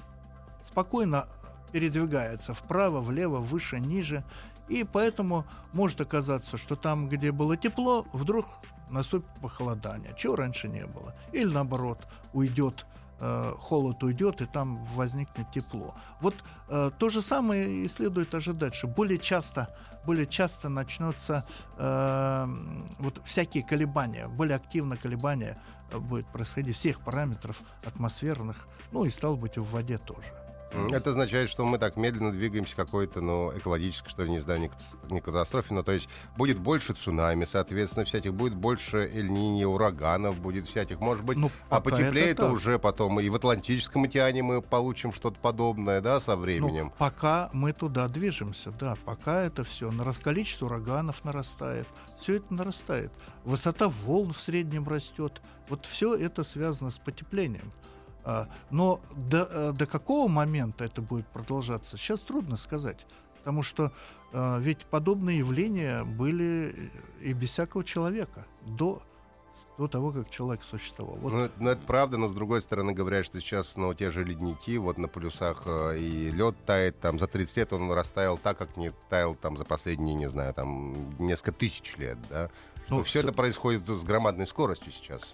спокойно 0.67 1.27
передвигается 1.75 2.53
вправо, 2.53 3.01
влево, 3.01 3.39
выше, 3.39 3.81
ниже. 3.81 4.23
И 4.69 4.85
поэтому 4.85 5.43
может 5.73 5.99
оказаться, 5.99 6.55
что 6.55 6.77
там, 6.77 7.09
где 7.09 7.33
было 7.33 7.57
тепло, 7.57 8.05
вдруг 8.13 8.45
наступит 8.89 9.27
похолодание, 9.41 10.13
чего 10.17 10.37
раньше 10.37 10.69
не 10.69 10.85
было. 10.85 11.13
Или 11.33 11.51
наоборот, 11.51 12.07
уйдет 12.31 12.85
э, 13.19 13.53
холод 13.57 14.03
уйдет, 14.03 14.41
и 14.41 14.45
там 14.45 14.85
возникнет 14.85 15.51
тепло. 15.51 15.93
Вот 16.21 16.35
э, 16.69 16.91
то 16.97 17.09
же 17.09 17.21
самое 17.21 17.69
и 17.83 17.87
следует 17.89 18.33
ожидать, 18.33 18.73
что 18.73 18.87
более 18.87 19.17
часто, 19.17 19.67
более 20.05 20.27
часто 20.27 20.69
начнется 20.69 21.43
э, 21.77 22.47
вот 22.99 23.21
всякие 23.25 23.63
колебания, 23.63 24.29
более 24.29 24.55
активно 24.55 24.95
колебания 24.95 25.57
э, 25.91 25.97
будет 25.97 26.27
происходить 26.27 26.77
всех 26.77 27.01
параметров 27.01 27.61
атмосферных, 27.83 28.65
ну 28.93 29.03
и 29.03 29.09
стало 29.09 29.35
быть 29.35 29.57
в 29.57 29.69
воде 29.69 29.97
тоже. 29.97 30.44
Это 30.91 31.11
означает, 31.11 31.49
что 31.49 31.65
мы 31.65 31.77
так 31.77 31.97
медленно 31.97 32.31
двигаемся 32.31 32.73
к 32.73 32.77
какой-то, 32.77 33.21
ну, 33.21 33.51
экологической, 33.57 34.09
что 34.09 34.23
ли, 34.23 34.31
не 34.31 34.39
знаю, 34.39 34.69
не 35.09 35.21
катастрофе, 35.21 35.73
но 35.73 35.83
то 35.83 35.91
есть 35.91 36.07
будет 36.37 36.59
больше 36.59 36.93
цунами, 36.93 37.45
соответственно, 37.45 38.05
всяких, 38.05 38.33
будет 38.33 38.55
больше 38.55 38.97
эльнини, 38.97 39.63
ураганов, 39.63 40.39
будет 40.39 40.67
всяких, 40.67 40.99
может 40.99 41.23
быть, 41.23 41.37
ну, 41.37 41.51
а 41.69 41.81
потеплеет 41.81 42.39
это 42.39 42.51
уже 42.51 42.79
потом, 42.79 43.19
и 43.19 43.29
в 43.29 43.35
Атлантическом 43.35 44.03
океане 44.03 44.43
мы 44.43 44.61
получим 44.61 45.13
что-то 45.13 45.39
подобное, 45.39 46.01
да, 46.01 46.19
со 46.19 46.35
временем. 46.35 46.85
Ну, 46.85 46.93
пока 46.97 47.49
мы 47.53 47.73
туда 47.73 48.07
движемся, 48.07 48.71
да, 48.71 48.95
пока 49.05 49.43
это 49.43 49.63
все, 49.63 49.91
количество 50.23 50.65
ураганов 50.67 51.23
нарастает, 51.23 51.87
все 52.19 52.35
это 52.35 52.53
нарастает, 52.53 53.11
высота 53.43 53.87
волн 53.89 54.31
в 54.31 54.37
среднем 54.37 54.87
растет, 54.87 55.41
вот 55.69 55.85
все 55.85 56.15
это 56.15 56.43
связано 56.43 56.91
с 56.91 56.97
потеплением. 56.97 57.71
А, 58.25 58.47
но 58.71 58.99
до, 59.15 59.47
э, 59.49 59.71
до 59.73 59.85
какого 59.85 60.27
момента 60.27 60.83
это 60.83 61.01
будет 61.01 61.27
продолжаться, 61.27 61.95
сейчас 61.97 62.21
трудно 62.21 62.57
сказать. 62.57 63.05
Потому 63.37 63.61
что 63.61 63.91
а, 64.33 64.57
ведь 64.59 64.85
подобные 64.87 65.37
явления 65.39 66.03
были 66.03 66.91
и 67.21 67.33
без 67.33 67.51
всякого 67.51 67.83
человека 67.83 68.45
до 68.65 69.01
до 69.77 69.89
того, 69.89 70.11
как 70.13 70.29
человек 70.29 70.63
существовал. 70.63 71.15
Вот. 71.17 71.33
Ну, 71.33 71.39
это- 71.41 71.53
ну, 71.59 71.69
это 71.69 71.81
правда, 71.85 72.15
но 72.17 72.29
с 72.29 72.33
другой 72.33 72.61
стороны 72.61 72.93
говорят, 72.93 73.25
что 73.25 73.41
сейчас, 73.41 73.75
ну, 73.75 73.93
те 73.93 74.09
же 74.09 74.23
ледники, 74.23 74.77
вот 74.77 74.97
на 74.97 75.09
полюсах 75.09 75.63
э, 75.65 75.97
и 75.99 76.31
лед 76.31 76.55
тает, 76.65 77.01
там, 77.01 77.19
за 77.19 77.27
30 77.27 77.57
лет 77.57 77.73
он 77.73 77.91
растаял 77.91 78.37
так, 78.37 78.57
как 78.57 78.77
не 78.77 78.91
таял 79.09 79.35
там 79.35 79.57
за 79.57 79.65
последние, 79.65 80.15
не 80.15 80.29
знаю, 80.29 80.53
там, 80.53 80.95
несколько 81.19 81.51
тысяч 81.51 81.97
лет, 81.97 82.17
да? 82.29 82.49
Ну, 82.87 83.03
все 83.03 83.19
с- 83.19 83.23
это 83.25 83.33
происходит 83.33 83.85
с 83.85 84.03
громадной 84.05 84.47
скоростью 84.47 84.93
сейчас. 84.93 85.33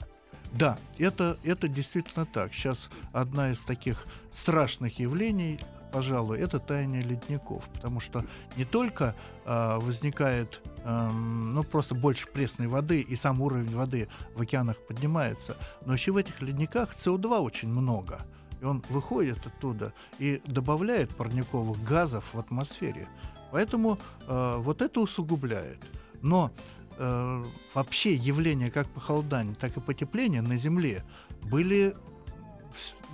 Да, 0.51 0.77
это, 0.97 1.37
это 1.43 1.67
действительно 1.67 2.25
так. 2.25 2.53
Сейчас 2.53 2.89
одна 3.13 3.51
из 3.51 3.61
таких 3.61 4.05
страшных 4.33 4.99
явлений, 4.99 5.59
пожалуй, 5.91 6.39
это 6.39 6.59
таяние 6.59 7.03
ледников, 7.03 7.69
потому 7.73 7.99
что 7.99 8.25
не 8.57 8.65
только 8.65 9.15
а, 9.45 9.79
возникает 9.79 10.61
эм, 10.83 11.53
ну, 11.53 11.63
просто 11.63 11.95
больше 11.95 12.27
пресной 12.27 12.67
воды, 12.67 13.01
и 13.01 13.15
сам 13.15 13.41
уровень 13.41 13.73
воды 13.75 14.09
в 14.35 14.41
океанах 14.41 14.77
поднимается, 14.87 15.55
но 15.85 15.93
еще 15.93 16.11
в 16.11 16.17
этих 16.17 16.41
ледниках 16.41 16.95
СО2 16.95 17.39
очень 17.39 17.69
много. 17.69 18.19
И 18.59 18.65
он 18.65 18.83
выходит 18.89 19.45
оттуда 19.45 19.93
и 20.19 20.41
добавляет 20.45 21.15
парниковых 21.15 21.81
газов 21.83 22.33
в 22.33 22.39
атмосфере. 22.39 23.07
Поэтому 23.51 23.97
э, 24.27 24.55
вот 24.57 24.81
это 24.81 24.99
усугубляет. 24.99 25.79
Но 26.21 26.51
э, 26.97 27.45
вообще 27.73 28.13
явления 28.13 28.69
как 28.71 28.87
похолодание, 28.87 29.55
так 29.55 29.75
и 29.77 29.79
потепление 29.79 30.41
на 30.41 30.57
Земле 30.57 31.03
были, 31.43 31.95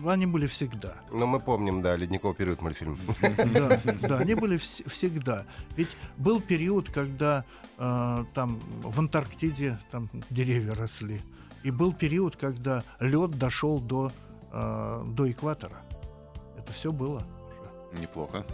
они 0.05 0.25
были 0.25 0.47
всегда. 0.47 0.95
Но 1.11 1.25
мы 1.25 1.39
помним, 1.39 1.81
да, 1.81 1.95
ледниковый 1.95 2.35
период 2.35 2.61
мультфильм. 2.61 2.97
Да, 3.53 3.79
да, 4.07 4.17
они 4.19 4.35
были 4.35 4.57
вс- 4.57 4.87
всегда. 4.89 5.45
Ведь 5.75 5.89
был 6.17 6.41
период, 6.41 6.89
когда 6.89 7.43
э, 7.77 8.25
там 8.33 8.59
в 8.81 8.99
Антарктиде 8.99 9.79
там 9.91 10.09
деревья 10.29 10.73
росли, 10.75 11.21
и 11.63 11.71
был 11.71 11.93
период, 11.93 12.35
когда 12.35 12.83
лед 12.99 13.31
дошел 13.31 13.79
до 13.79 14.11
э, 14.51 15.03
до 15.07 15.31
экватора. 15.31 15.77
Это 16.57 16.71
все 16.73 16.91
было. 16.91 17.17
уже. 17.93 18.01
Неплохо. 18.01 18.45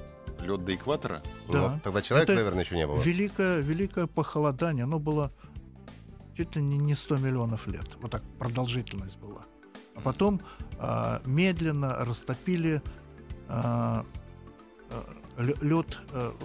Лед 0.44 0.66
до 0.66 0.76
экватора. 0.76 1.22
Да. 1.52 1.70
Ну, 1.70 1.80
Тогда 1.84 2.02
человека, 2.02 2.32
Это 2.32 2.40
наверное, 2.40 2.64
еще 2.64 2.76
не 2.76 2.88
было. 2.88 3.02
Великое, 3.02 3.60
великое 3.60 4.08
похолодание, 4.08 4.84
оно 4.84 5.00
было 5.00 5.32
чуть 6.38 6.56
ли 6.56 6.62
не 6.62 6.78
не 6.78 6.96
100 6.96 7.18
миллионов 7.18 7.68
лет. 7.68 7.88
Вот 8.02 8.12
так 8.12 8.24
продолжительность 8.40 9.18
была. 9.18 9.44
А 9.96 10.02
потом 10.02 10.42
а, 10.80 11.22
медленно 11.26 12.04
растопили 12.06 12.82
а, 13.48 14.06
лед, 15.38 16.00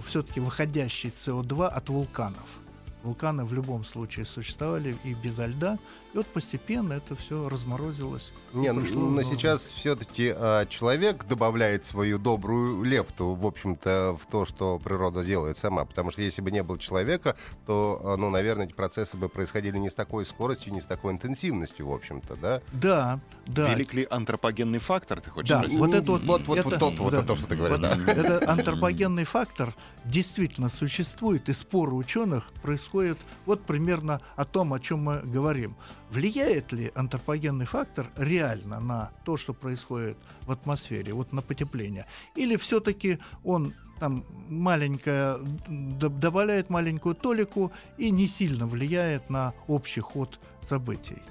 все-таки 0.07 0.39
выходящий 0.39 1.09
СО2 1.09 1.67
от 1.67 1.89
вулканов. 1.89 2.59
Вулканы 3.03 3.45
в 3.45 3.53
любом 3.53 3.83
случае 3.83 4.25
существовали 4.25 4.95
и 5.03 5.13
безо 5.13 5.45
льда. 5.45 5.79
И 6.13 6.17
вот 6.17 6.25
постепенно 6.27 6.93
это 6.93 7.15
все 7.15 7.47
разморозилось. 7.49 8.33
Не, 8.53 8.71
ну, 8.73 8.81
пришло 8.81 9.01
но 9.01 9.21
сейчас 9.21 9.69
все-таки 9.69 10.33
человек 10.69 11.25
добавляет 11.25 11.85
свою 11.85 12.17
добрую 12.17 12.81
лепту, 12.83 13.35
в 13.35 13.45
общем-то, 13.45 14.17
в 14.19 14.25
то, 14.25 14.45
что 14.45 14.79
природа 14.79 15.23
делает 15.23 15.59
сама. 15.59 15.85
Потому 15.85 16.09
что 16.09 16.23
если 16.23 16.41
бы 16.41 16.49
не 16.49 16.63
было 16.63 16.79
человека, 16.79 17.35
то, 17.67 18.01
а, 18.03 18.17
ну, 18.17 18.31
наверное, 18.31 18.65
эти 18.65 18.73
процессы 18.73 19.17
бы 19.17 19.29
происходили 19.29 19.77
не 19.77 19.91
с 19.91 19.93
такой 19.93 20.25
скоростью, 20.25 20.73
не 20.73 20.81
с 20.81 20.85
такой 20.85 21.13
интенсивностью, 21.13 21.87
в 21.87 21.93
общем-то, 21.93 22.35
да? 22.37 22.61
Да, 22.71 23.19
да. 23.45 23.71
Велик 23.73 23.93
ли 23.93 24.07
антропогенный 24.09 24.79
фактор, 24.79 25.21
ты 25.21 25.29
хочешь 25.29 25.49
Да, 25.49 25.59
спросить? 25.59 25.77
вот 25.79 25.93
это 25.93 26.11
вот- 26.11 26.23
вот, 26.23 26.41
вот, 26.47 26.57
это- 26.57 26.69
вот 26.69 26.79
тот, 26.79 26.99
вот 26.99 27.11
да. 27.11 27.21
то, 27.21 27.35
что 27.35 27.45
ты 27.47 27.55
говоришь, 27.55 27.77
Вот 27.77 27.81
да. 28.05 28.11
Этот 28.11 28.49
антропогенный 28.49 29.25
фактор 29.25 29.75
действительно 30.05 30.69
существует, 30.69 31.49
и 31.49 31.53
споры 31.53 31.93
ученых 31.93 32.45
происходят 32.63 33.19
вот 33.45 33.61
примерно 33.61 34.21
о 34.35 34.45
том, 34.45 34.73
о 34.73 34.79
чем 34.79 35.03
мы 35.03 35.19
говорим. 35.19 35.75
Влияет 36.11 36.71
ли 36.73 36.91
антропогенный 36.95 37.65
фактор 37.65 38.09
реально 38.17 38.79
на 38.79 39.11
то, 39.25 39.37
что 39.37 39.53
происходит 39.53 40.17
в 40.41 40.51
атмосфере, 40.51 41.13
вот 41.13 41.33
на 41.33 41.41
потепление? 41.41 42.05
Или 42.35 42.55
все-таки 42.55 43.19
он 43.43 43.73
там 43.99 44.23
маленькое, 44.49 45.37
д- 45.67 46.09
добавляет 46.09 46.69
маленькую 46.69 47.13
толику 47.15 47.71
и 47.97 48.09
не 48.11 48.27
сильно 48.27 48.65
влияет 48.65 49.29
на 49.29 49.53
общий 49.67 50.01
ход 50.01 50.39
событий? 50.63 51.21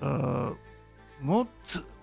Э, 0.00 0.54
Вот 1.20 1.48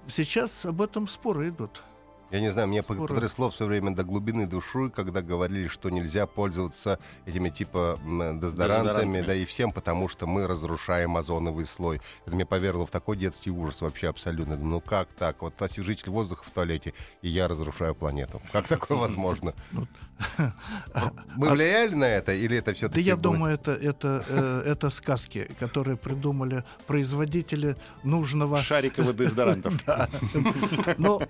сейчас 0.08 0.66
об 0.66 0.82
этом 0.82 1.08
споры 1.08 1.50
идут. 1.50 1.84
Я 2.32 2.40
не 2.40 2.50
знаю, 2.50 2.68
мне 2.68 2.82
Споры. 2.82 3.08
потрясло 3.08 3.50
все 3.50 3.66
время 3.66 3.94
до 3.94 4.04
глубины 4.04 4.48
души, 4.48 4.90
когда 4.90 5.22
говорили, 5.22 5.68
что 5.68 5.90
нельзя 5.90 6.26
пользоваться 6.26 7.00
этими 7.26 7.50
типа 7.50 8.00
дезодорантами, 8.02 8.40
Дезодорантами. 8.40 9.22
да 9.22 9.36
и 9.36 9.46
всем, 9.46 9.72
потому 9.72 10.08
что 10.08 10.28
мы 10.28 10.48
разрушаем 10.48 11.18
озоновый 11.18 11.66
слой. 11.66 12.02
Это 12.26 12.36
меня 12.36 12.46
повергло 12.46 12.86
в 12.86 12.92
такой 12.92 13.18
детский 13.18 13.52
ужас 13.52 13.82
вообще 13.82 14.08
абсолютно. 14.08 14.56
Ну 14.56 14.80
как 14.80 15.10
так? 15.10 15.42
Вот 15.42 15.62
освежитель 15.62 16.10
воздуха 16.10 16.44
в 16.46 16.52
туалете, 16.52 16.94
и 17.22 17.30
я 17.30 17.48
разрушаю 17.48 17.96
планету. 17.96 18.42
Как 18.52 18.68
такое 18.68 18.98
возможно? 18.98 19.54
Мы 21.36 21.50
влияли 21.50 21.96
на 21.96 22.06
это, 22.06 22.34
или 22.34 22.58
это 22.58 22.72
Да 22.72 22.76
все-таки 22.76 23.02
я 23.02 23.16
думаю, 23.16 23.54
это, 23.54 23.72
это, 23.72 24.24
э, 24.28 24.64
это 24.68 24.90
сказки, 24.90 25.50
которые 25.60 25.98
придумали 25.98 26.64
производители 26.88 27.76
нужного... 28.04 28.60
Шариковых 28.62 29.16
дезодорантов. 29.16 29.74
Но 30.98 31.22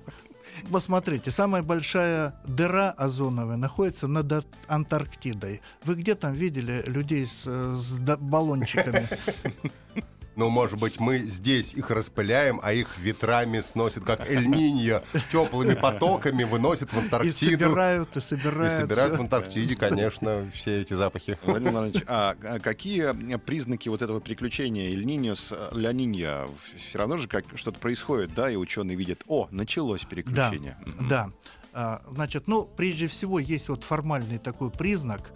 посмотрите, 0.70 1.32
самая 1.32 1.64
большая 1.64 2.36
дыра 2.46 2.92
озоновая 2.92 3.58
находится 3.58 4.08
над 4.08 4.32
Ар- 4.32 4.44
Антарктидой. 4.68 5.62
Вы 5.84 5.96
где 5.96 6.16
там 6.16 6.34
видели 6.34 6.84
людей 6.86 7.26
с, 7.26 7.44
э, 7.46 7.76
с 7.78 7.92
баллончиками? 8.18 9.08
Ну, 10.38 10.50
может 10.50 10.80
быть, 10.80 11.00
мы 11.00 11.18
здесь 11.20 11.74
их 11.74 11.92
распыляем, 11.92 12.60
а 12.64 12.72
их 12.72 12.98
ветрами 12.98 13.60
сносит, 13.62 14.04
как 14.06 14.22
Эль-Ниньо, 14.30 15.02
теплыми 15.32 15.74
потоками 15.74 16.44
выносит 16.46 16.94
в 16.94 16.98
И 16.98 17.00
Антарктиду. 17.00 17.52
собирают, 17.66 18.16
и 18.16 18.20
И 18.20 18.22
собирают. 18.22 18.82
собирают 18.82 19.18
в 19.18 19.22
Антарктиде, 19.22 19.76
конечно, 19.76 20.50
все 20.54 20.82
эти 20.82 20.94
запахи. 20.94 21.38
Владимир 21.44 21.74
Иванович, 21.74 22.04
а 22.08 22.36
а 22.44 22.60
какие 22.60 23.12
признаки 23.38 23.90
вот 23.90 24.02
этого 24.02 24.22
приключения 24.22 24.90
Эль-Ниньо 24.92 25.36
с 25.36 25.52
э, 25.52 25.70
Ля-Ниньо? 25.74 26.50
Все 26.78 26.98
равно 26.98 27.18
же 27.18 27.28
как 27.28 27.44
что-то 27.56 27.80
происходит, 27.80 28.34
да, 28.34 28.50
и 28.50 28.56
ученые 28.56 28.96
видят, 28.96 29.24
о, 29.28 29.50
началось 29.52 30.06
переключение. 30.06 30.78
Мгм. 30.86 31.08
Да. 31.10 31.30
А, 31.74 32.02
Значит, 32.10 32.48
ну, 32.48 32.64
прежде 32.66 33.08
всего, 33.08 33.38
есть 33.40 33.68
вот 33.70 33.84
формальный 33.84 34.38
такой 34.38 34.70
признак. 34.72 35.32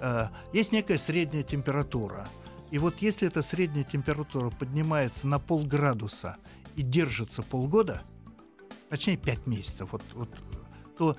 э, 0.00 0.28
Есть 0.54 0.72
некая 0.72 0.96
средняя 0.96 1.42
температура. 1.42 2.26
И 2.70 2.78
вот 2.78 2.98
если 2.98 3.28
эта 3.28 3.42
средняя 3.42 3.84
температура 3.84 4.50
поднимается 4.50 5.26
на 5.26 5.38
полградуса 5.38 6.36
и 6.76 6.82
держится 6.82 7.42
полгода, 7.42 8.02
точнее 8.90 9.16
5 9.16 9.46
месяцев, 9.46 9.92
вот, 9.92 10.02
вот, 10.14 10.28
то 10.98 11.16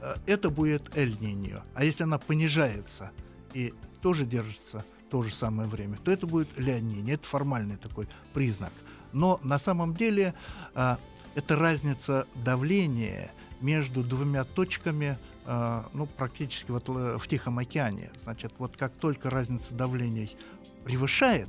э, 0.00 0.14
это 0.26 0.50
будет 0.50 0.96
Эль-Ниньо. 0.96 1.62
А 1.74 1.84
если 1.84 2.04
она 2.04 2.18
понижается 2.18 3.10
и 3.52 3.74
тоже 4.00 4.26
держится 4.26 4.84
то 5.10 5.22
же 5.22 5.34
самое 5.34 5.68
время, 5.68 5.96
то 5.98 6.10
это 6.10 6.26
будет 6.26 6.48
Ля-Ниньо. 6.58 7.14
Это 7.14 7.26
формальный 7.26 7.76
такой 7.76 8.08
признак. 8.32 8.72
Но 9.12 9.38
на 9.42 9.58
самом 9.58 9.94
деле 9.94 10.34
а, 10.74 10.98
это 11.34 11.56
разница 11.56 12.26
давления 12.44 13.30
между 13.60 14.02
двумя 14.02 14.44
точками, 14.44 15.18
а, 15.44 15.88
ну, 15.92 16.06
практически 16.06 16.70
вот 16.70 16.88
л- 16.88 17.18
в 17.18 17.28
Тихом 17.28 17.58
океане. 17.58 18.10
Значит, 18.24 18.52
вот 18.58 18.76
как 18.76 18.92
только 18.92 19.30
разница 19.30 19.74
давлений 19.74 20.36
превышает 20.84 21.48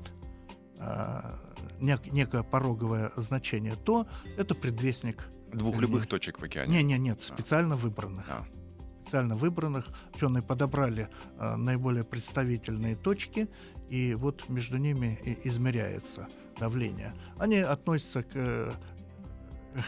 а, 0.80 1.40
нек- 1.80 2.10
некое 2.12 2.44
пороговое 2.44 3.12
значение, 3.16 3.74
то 3.84 4.08
это 4.38 4.56
предвестник. 4.56 5.28
Двух 5.52 5.78
любых 5.80 6.08
точек 6.08 6.40
в 6.40 6.44
океане. 6.44 6.78
Не, 6.78 6.84
не, 6.84 6.98
нет, 6.98 7.22
специально 7.22 7.76
выбранных. 7.76 8.26
А. 8.30 8.46
Специально 9.04 9.36
выбранных. 9.36 9.88
Ученые 10.16 10.42
подобрали 10.42 11.10
а, 11.38 11.56
наиболее 11.58 12.04
представительные 12.04 12.96
точки, 12.96 13.48
и 13.90 14.16
вот 14.16 14.50
между 14.50 14.78
ними 14.78 15.20
измеряется 15.44 16.28
давление. 16.60 17.14
Они 17.38 17.58
относятся 17.58 18.24
к, 18.24 18.30
э, 18.34 18.72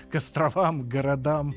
к 0.09 0.15
островам, 0.15 0.83
к 0.83 0.87
городам. 0.87 1.53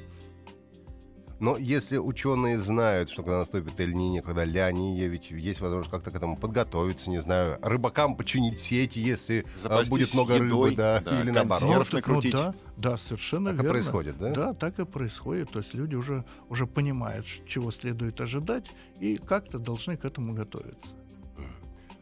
Но 1.41 1.57
если 1.57 1.99
ученые 1.99 2.59
знают, 2.59 3.11
что 3.11 3.23
когда 3.23 3.39
наступит 3.39 3.79
Эль-Ниньо, 3.79 4.23
когда 4.23 4.45
Ля-Ниньо, 4.45 5.07
ведь 5.07 5.31
есть 5.31 5.61
возможность 5.61 5.91
как-то 5.91 6.11
к 6.11 6.17
этому 6.17 6.37
подготовиться, 6.37 7.11
не 7.11 7.23
знаю, 7.23 7.59
рыбакам 7.63 8.17
починить 8.17 8.59
сети, 8.59 8.99
если 8.99 9.45
а, 9.57 9.59
Запастись 9.61 9.89
будет 9.91 10.15
много 10.15 10.35
едой, 10.35 10.71
рыбы, 10.71 10.77
да, 10.77 11.01
да, 11.01 11.21
или 11.21 11.31
наоборот. 11.31 11.93
накрутить. 11.93 12.33
да, 12.33 12.55
да, 12.77 12.97
совершенно 12.97 13.51
Так 13.51 13.61
и 13.61 13.63
верно. 13.63 13.71
происходит, 13.71 14.19
да? 14.19 14.31
Да, 14.35 14.53
так 14.53 14.81
и 14.81 14.85
происходит. 14.85 15.51
То 15.53 15.61
есть 15.61 15.75
люди 15.75 15.95
уже, 15.95 16.25
уже 16.49 16.67
понимают, 16.67 17.25
чего 17.47 17.71
следует 17.71 18.21
ожидать, 18.21 18.69
и 18.99 19.17
как-то 19.17 19.61
должны 19.61 19.97
к 19.97 20.05
этому 20.05 20.35
готовиться. 20.35 20.91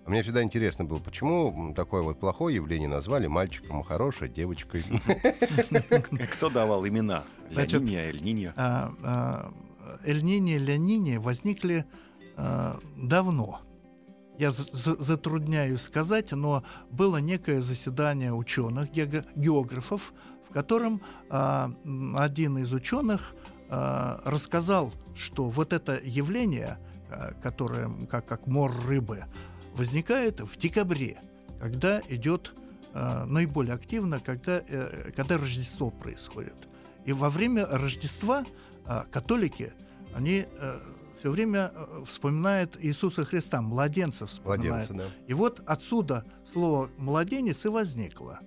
А 0.07 0.11
мне 0.11 0.23
всегда 0.23 0.45
интересно 0.45 0.85
было, 0.85 0.99
почему 0.99 1.75
такое 1.75 2.03
вот 2.03 2.21
плохое 2.21 2.55
явление 2.55 2.89
назвали 2.89 3.27
мальчиком, 3.27 3.81
а 3.81 3.83
хорошее 3.83 4.31
девочкой. 4.31 4.85
Кто 6.35 6.49
давал 6.49 6.87
имена? 6.87 7.25
Значит, 7.51 7.83
Ля-Ниньо, 7.83 8.01
Эль-Ниньо. 8.03 8.53
А, 8.55 8.93
а, 9.03 9.53
Эль-Ниньо, 10.05 10.59
Ля-Ниньо 10.59 11.21
возникли 11.21 11.85
давно. 12.37 13.63
я 14.39 14.51
затрудняюсь 14.53 15.81
сказать, 15.81 16.31
но 16.33 16.63
было 16.91 17.17
некое 17.17 17.61
заседание 17.61 18.33
ученых, 18.33 18.93
географов, 18.93 20.13
в 20.49 20.53
котором 20.53 21.01
один 21.31 22.59
из 22.59 22.73
ученых 22.75 23.35
рассказал, 23.71 24.93
что 25.17 25.49
вот 25.49 25.73
это 25.73 25.99
явление, 26.05 26.79
которое 27.43 27.91
как, 28.11 28.27
как 28.27 28.47
мор 28.47 28.71
рыбы, 28.87 29.25
возникает 29.77 30.41
в 30.41 30.57
декабре, 30.57 31.19
когда 31.61 32.01
идет 32.09 32.55
а, 32.93 33.27
наиболее 33.27 33.75
активно, 33.75 34.21
когда, 34.21 34.63
а, 34.69 35.11
когда 35.15 35.39
Рождество 35.39 35.91
происходит. 35.91 36.55
И 37.05 37.13
во 37.13 37.31
время 37.31 37.67
Рождества 37.67 38.45
а, 38.85 39.07
католики, 39.11 39.73
они 40.15 40.47
а, 40.59 40.81
все 41.19 41.31
время 41.31 41.73
э, 41.75 42.05
вспоминает 42.07 42.77
Иисуса 42.85 43.25
Христа, 43.25 43.63
младенца 43.63 44.27
вспоминает. 44.27 44.91
Младенца, 44.91 44.95
да. 44.95 45.25
И 45.27 45.35
вот 45.35 45.63
отсюда 45.67 46.25
слово 46.53 46.91
«младенец» 46.99 47.65
и 47.65 47.69
возникло. 47.69 48.41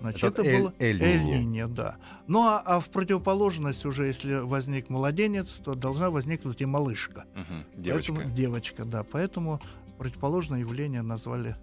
Значит, 0.00 0.24
это, 0.24 0.42
это 0.42 0.58
было 0.58 0.74
Эль-Ниньо, 0.80 1.68
да. 1.68 1.96
Ну 2.26 2.42
а, 2.42 2.60
а 2.64 2.80
в 2.80 2.88
противоположность 2.88 3.84
уже, 3.84 4.06
если 4.06 4.34
возник 4.34 4.88
младенец, 4.88 5.52
то 5.64 5.74
должна 5.74 6.10
возникнуть 6.10 6.60
и 6.60 6.66
малышка. 6.66 7.24
Угу, 7.36 7.82
девочка. 7.82 8.12
Поэтому, 8.12 8.34
девочка, 8.34 8.84
да. 8.84 9.04
Поэтому 9.04 9.60
противоположное 10.02 10.60
явление 10.60 11.02
назвали 11.02 11.54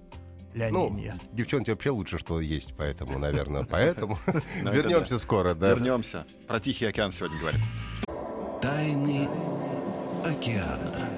Леонинья. 0.54 1.20
Ну, 1.22 1.36
девчонки 1.36 1.72
вообще 1.72 1.90
лучше, 1.90 2.18
что 2.18 2.40
есть, 2.40 2.74
поэтому, 2.78 3.20
наверное, 3.20 3.64
поэтому. 3.70 4.18
Вернемся 4.64 5.20
скоро, 5.20 5.54
да. 5.54 5.70
Вернемся. 5.70 6.26
Про 6.48 6.60
Тихий 6.62 6.86
океан 6.86 7.12
сегодня 7.12 7.38
говорим. 7.40 7.60
Тайны 8.62 9.30
океана. 10.26 11.09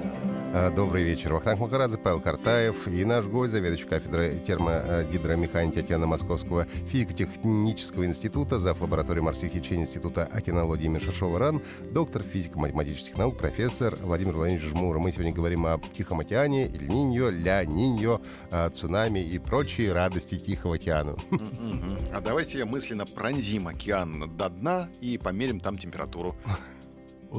А, 0.54 0.70
добрый 0.70 1.04
вечер. 1.04 1.34
Вахтанг 1.34 1.62
Макарадзе, 1.62 1.98
Павел 1.98 2.20
Картаев 2.20 2.86
и 2.86 3.06
наш 3.06 3.24
гость, 3.24 3.54
заведующий 3.54 3.86
кафедрой 3.86 4.38
термогидромеханики 4.40 5.80
Океана 5.80 6.08
Московского 6.08 6.66
физико-технического 6.90 8.06
института, 8.06 8.60
зав. 8.60 8.82
лаборатории 8.82 9.22
морских 9.22 9.54
течений 9.54 9.84
Института 9.84 10.26
океанологии 10.26 10.88
имени 10.88 11.00
Шашова-РАН, 11.00 11.62
доктор 11.94 12.24
физико-математических 12.24 13.18
наук, 13.18 13.38
профессор 13.38 13.96
Владимир 14.02 14.34
Владимирович 14.34 14.70
Жмур. 14.72 15.00
Мы 15.00 15.14
сегодня 15.14 15.32
говорим 15.32 15.66
о 15.66 15.80
Тихом 15.94 16.20
океане, 16.20 16.68
Иль-Ниньо, 16.68 17.30
Ля-Ниньо, 17.30 18.20
цунами 18.74 19.20
и 19.20 19.40
прочие 19.40 19.94
радости 19.94 20.38
Тихого 20.38 20.76
океана. 20.76 21.16
А 22.12 22.20
давайте 22.20 22.66
мысленно 22.66 23.06
пронзим 23.06 23.70
океан 23.70 24.30
до 24.36 24.50
дна 24.50 24.90
и 25.00 25.18
померим 25.18 25.62
там 25.62 25.78
температуру. 25.78 26.36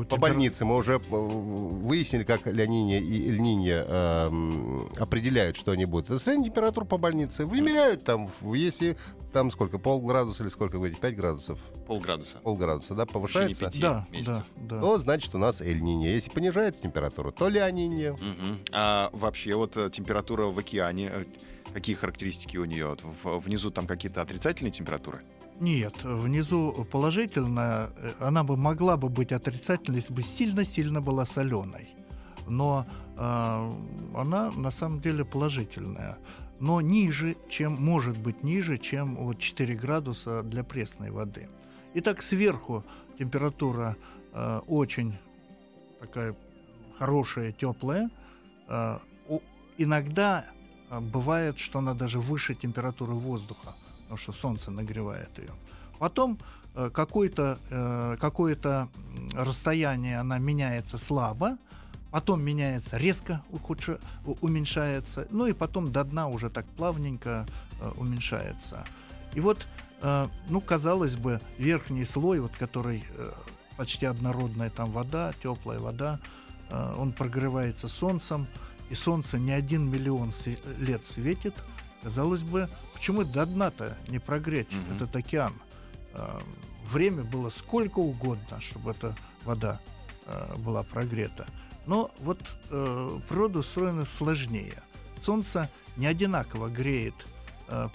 По 0.09 0.16
больнице 0.16 0.64
мы 0.64 0.76
уже 0.76 0.94
э, 0.94 0.98
выяснили, 0.98 2.24
как 2.24 2.46
Леониния 2.46 2.98
и 2.98 3.28
Эльниния 3.28 3.85
э, 3.87 4.28
определяют, 4.98 5.57
что 5.57 5.72
они 5.72 5.85
будут. 5.85 6.22
Средняя 6.22 6.48
температура 6.48 6.87
по 6.87 6.96
больнице 6.96 7.44
вымеряют 7.44 8.02
там, 8.02 8.31
если 8.55 8.96
там 9.33 9.50
сколько, 9.50 9.78
полградуса 9.78 10.42
или 10.42 10.50
сколько 10.50 10.76
говорите, 10.76 11.00
5 11.00 11.16
градусов? 11.16 11.59
Полградуса. 11.87 12.38
Полградуса, 12.38 12.94
да, 12.94 13.05
повышается? 13.05 13.70
Да, 13.81 14.07
да, 14.24 14.44
да. 14.57 14.81
То 14.81 14.98
значит 14.98 15.35
у 15.35 15.38
нас 15.38 15.61
Эльниния. 15.61 16.14
Если 16.14 16.31
понижается 16.31 16.83
температура, 16.83 17.31
то 17.31 17.48
Леониния. 17.48 18.12
Угу. 18.12 18.59
А 18.72 19.11
вообще 19.12 19.55
вот 19.55 19.76
э, 19.76 19.90
температура 19.90 20.46
в 20.46 20.59
океане, 20.59 21.11
э, 21.12 21.24
какие 21.72 21.96
характеристики 21.96 22.57
у 22.57 22.64
нее? 22.64 22.96
Внизу 23.24 23.70
там 23.70 23.87
какие-то 23.87 24.22
отрицательные 24.22 24.72
температуры? 24.72 25.22
Нет, 25.61 26.05
внизу 26.05 26.87
положительная, 26.91 27.91
э, 27.97 28.12
она 28.21 28.43
бы 28.43 28.57
могла 28.57 28.97
бы 28.97 29.09
быть 29.09 29.33
отрицательной, 29.33 30.01
если 30.01 30.12
бы 30.12 30.23
сильно-сильно 30.23 31.01
была 31.01 31.25
соленой. 31.25 31.88
Но 32.49 32.87
э, 33.17 33.71
она 34.15 34.51
на 34.53 34.71
самом 34.71 35.01
деле 35.01 35.25
положительная. 35.25 36.19
Но 36.61 36.81
ниже, 36.81 37.37
чем 37.49 37.75
может 37.75 38.19
быть 38.19 38.43
ниже, 38.43 38.79
чем 38.79 39.17
вот 39.17 39.38
4 39.38 39.75
градуса 39.75 40.43
для 40.43 40.65
пресной 40.65 41.11
воды. 41.11 41.49
Итак, 41.95 42.23
сверху 42.23 42.85
температура 43.19 43.97
э, 44.33 44.61
очень 44.67 45.15
такая 46.01 46.35
хорошая, 46.99 47.53
теплая. 47.53 48.11
Э, 48.69 48.99
иногда 49.79 50.45
э, 50.91 51.01
бывает, 51.01 51.59
что 51.59 51.79
она 51.79 51.95
даже 51.95 52.19
выше 52.19 52.55
температуры 52.55 53.12
воздуха 53.12 53.73
потому 54.12 54.18
что 54.18 54.33
солнце 54.33 54.70
нагревает 54.70 55.38
ее. 55.38 55.53
Потом 55.98 56.38
э, 56.75 56.90
какое-то 56.92 57.59
э, 57.70 58.16
какое 58.20 58.59
расстояние 59.33 60.20
она 60.20 60.38
меняется 60.38 60.98
слабо, 60.98 61.57
потом 62.11 62.42
меняется 62.42 62.98
резко, 62.98 63.42
ухудше, 63.51 63.98
уменьшается, 64.42 65.27
ну 65.31 65.46
и 65.46 65.55
потом 65.55 65.90
до 65.90 66.05
дна 66.05 66.29
уже 66.29 66.51
так 66.51 66.66
плавненько 66.77 67.46
э, 67.81 67.90
уменьшается. 67.96 68.85
И 69.35 69.40
вот, 69.40 69.66
ну, 70.51 70.61
казалось 70.61 71.16
бы, 71.16 71.40
верхний 71.57 72.05
слой, 72.05 72.40
вот 72.40 72.53
который 72.59 73.03
почти 73.79 74.05
однородная 74.05 74.68
там 74.68 74.90
вода, 74.90 75.33
теплая 75.42 75.79
вода, 75.79 76.18
он 76.98 77.12
прогревается 77.12 77.88
солнцем, 77.88 78.46
и 78.90 78.94
солнце 78.94 79.38
не 79.38 79.53
один 79.53 79.88
миллион 79.88 80.33
лет 80.79 81.07
светит, 81.07 81.55
Казалось 82.03 82.43
бы, 82.43 82.69
почему 82.95 83.25
до 83.25 83.47
дна-то 83.47 83.97
не 84.09 84.19
прогреть 84.19 84.69
mm-hmm. 84.71 84.97
этот 84.97 85.15
океан? 85.17 85.55
А, 86.15 86.43
время 86.91 87.23
было 87.23 87.51
сколько 87.51 88.01
угодно, 88.01 88.61
чтобы 88.61 88.91
эта 88.91 89.17
вода 89.45 89.81
а, 90.27 90.57
была 90.57 90.83
прогрета. 90.83 91.47
Но 91.87 92.12
вот 92.21 92.38
э, 92.71 93.19
природа 93.29 93.59
устроена 93.59 94.05
сложнее. 94.05 94.81
Солнце 95.21 95.69
не 95.97 96.07
одинаково 96.07 96.69
греет 96.69 97.15
э, 97.69 97.88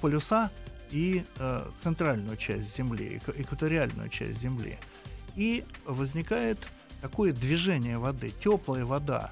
полюса 0.00 0.50
и 0.90 1.24
э, 1.38 1.70
центральную 1.80 2.36
часть 2.36 2.74
Земли, 2.76 3.20
экваториальную 3.36 4.08
часть 4.08 4.40
Земли. 4.40 4.78
И 5.36 5.64
возникает 5.84 6.66
такое 7.00 7.32
движение 7.32 7.98
воды. 7.98 8.32
Теплая 8.42 8.84
вода 8.84 9.30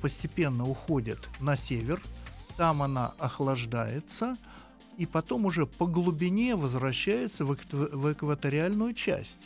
постепенно 0.00 0.64
уходит 0.68 1.28
на 1.40 1.56
север, 1.56 2.00
там 2.56 2.82
она 2.82 3.12
охлаждается, 3.18 4.36
и 4.96 5.06
потом 5.06 5.46
уже 5.46 5.66
по 5.66 5.86
глубине 5.86 6.56
возвращается 6.56 7.44
в, 7.44 7.56
в 7.72 8.12
экваториальную 8.12 8.94
часть. 8.94 9.40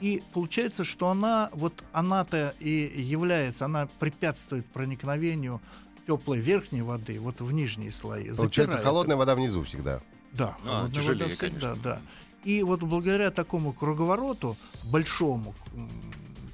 И 0.00 0.22
получается, 0.32 0.84
что 0.84 1.08
она, 1.08 1.50
вот 1.52 1.84
она-то 1.92 2.54
и 2.58 3.02
является, 3.02 3.66
она 3.66 3.88
препятствует 3.98 4.64
проникновению 4.66 5.60
теплой 6.06 6.38
верхней 6.38 6.82
воды 6.82 7.20
вот 7.20 7.40
в 7.40 7.52
нижние 7.52 7.92
слои. 7.92 8.32
Получается, 8.34 8.78
холодная 8.78 9.16
вода 9.16 9.34
внизу 9.34 9.62
всегда. 9.64 10.00
Да, 10.32 10.56
а, 10.64 10.78
холодная 10.78 10.94
тяжелее, 10.94 11.22
вода 11.24 11.34
всегда, 11.34 11.68
конечно. 11.72 11.82
да. 11.82 12.00
И 12.44 12.62
вот 12.62 12.80
благодаря 12.80 13.30
такому 13.30 13.74
круговороту, 13.74 14.56
большому, 14.84 15.54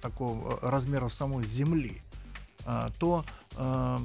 такого 0.03 0.59
размера 0.61 1.09
самой 1.09 1.47
Земли, 1.47 2.03
то 2.99 3.25
а, 3.57 4.01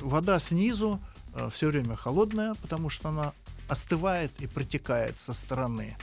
вода 0.00 0.38
снизу 0.38 1.00
а, 1.34 1.50
все 1.50 1.68
время 1.68 1.96
холодная, 1.96 2.54
потому 2.54 2.90
что 2.90 3.10
она 3.10 3.32
остывает 3.68 4.32
и 4.40 4.46
протекает 4.46 5.18
со 5.18 5.32
стороны. 5.32 5.96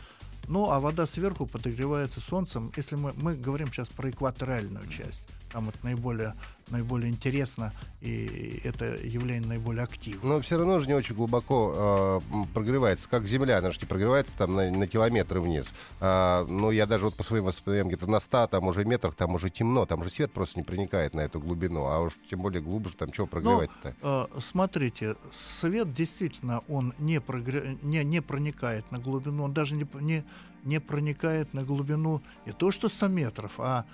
Ну, 0.48 0.72
а 0.72 0.80
вода 0.80 1.06
сверху 1.06 1.46
подогревается 1.46 2.22
солнцем. 2.22 2.72
Если 2.78 2.96
мы, 2.96 3.12
мы 3.18 3.36
говорим 3.36 3.68
сейчас 3.68 3.90
про 3.90 4.10
экваториальную 4.10 4.88
часть, 4.88 5.24
там 5.52 5.70
это 5.70 5.78
наиболее 5.84 6.34
наиболее 6.72 7.10
интересно, 7.10 7.72
и 8.02 8.62
это 8.64 8.98
явление 9.04 9.48
наиболее 9.48 9.84
активно. 9.84 10.30
Но 10.30 10.42
все 10.42 10.58
равно 10.58 10.80
же 10.80 10.88
не 10.88 10.94
очень 10.94 11.16
глубоко 11.16 12.22
э, 12.32 12.46
прогревается, 12.54 13.08
как 13.10 13.26
Земля, 13.28 13.58
она 13.58 13.72
же 13.72 13.80
не 13.80 13.88
прогревается 13.88 14.38
там 14.38 14.56
на, 14.56 14.70
на 14.70 14.88
километры 14.88 15.40
вниз. 15.42 15.74
А, 16.00 16.46
ну, 16.46 16.72
я 16.72 16.86
даже 16.86 17.06
вот 17.06 17.16
по 17.16 17.24
своим 17.24 17.46
воспоминаниям 17.46 17.88
где-то 17.90 18.08
на 18.08 18.20
100, 18.20 18.48
там 18.48 18.68
уже 18.68 18.86
метрах, 18.86 19.16
там 19.16 19.36
уже 19.36 19.50
темно, 19.50 19.86
там 19.86 20.02
уже 20.02 20.10
свет 20.10 20.32
просто 20.32 20.60
не 20.60 20.64
проникает 20.64 21.14
на 21.14 21.22
эту 21.22 21.40
глубину, 21.40 21.86
а 21.86 22.00
уж 22.00 22.14
тем 22.30 22.42
более 22.42 22.62
глубже, 22.62 22.94
там 22.96 23.12
чего 23.12 23.28
прогревать-то? 23.28 23.96
Ну, 24.02 24.28
э, 24.38 24.42
смотрите, 24.42 25.16
свет 25.34 25.94
действительно, 25.94 26.62
он 26.68 26.94
не, 27.00 27.20
прогре... 27.22 27.78
не, 27.82 28.04
не 28.04 28.22
проникает 28.22 28.90
на 28.92 29.00
глубину, 29.00 29.44
он 29.44 29.54
даже 29.54 29.76
не, 29.76 29.88
не, 30.02 30.24
не 30.64 30.80
проникает 30.80 31.54
на 31.54 31.64
глубину 31.64 32.22
не 32.46 32.52
то 32.52 32.72
что 32.72 32.90
100 32.90 33.08
метров, 33.08 33.54
а 33.60 33.86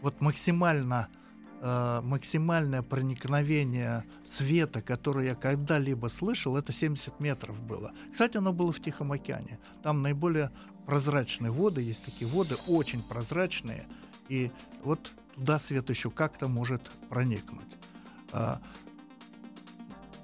вот 0.00 0.20
максимально 0.20 1.08
э, 1.60 2.00
максимальное 2.02 2.82
проникновение 2.82 4.04
света, 4.26 4.80
которое 4.82 5.28
я 5.28 5.34
когда-либо 5.34 6.08
слышал, 6.08 6.56
это 6.56 6.72
70 6.72 7.20
метров 7.20 7.60
было. 7.62 7.92
Кстати, 8.12 8.36
оно 8.36 8.52
было 8.52 8.72
в 8.72 8.80
Тихом 8.80 9.12
океане. 9.12 9.58
Там 9.82 10.02
наиболее 10.02 10.50
прозрачные 10.86 11.50
воды, 11.50 11.82
есть 11.82 12.04
такие 12.04 12.30
воды, 12.30 12.54
очень 12.66 13.02
прозрачные, 13.02 13.86
и 14.28 14.50
вот 14.82 15.12
туда 15.34 15.58
свет 15.58 15.90
еще 15.90 16.10
как-то 16.10 16.48
может 16.48 16.82
проникнуть. 17.08 17.68
А, 18.32 18.60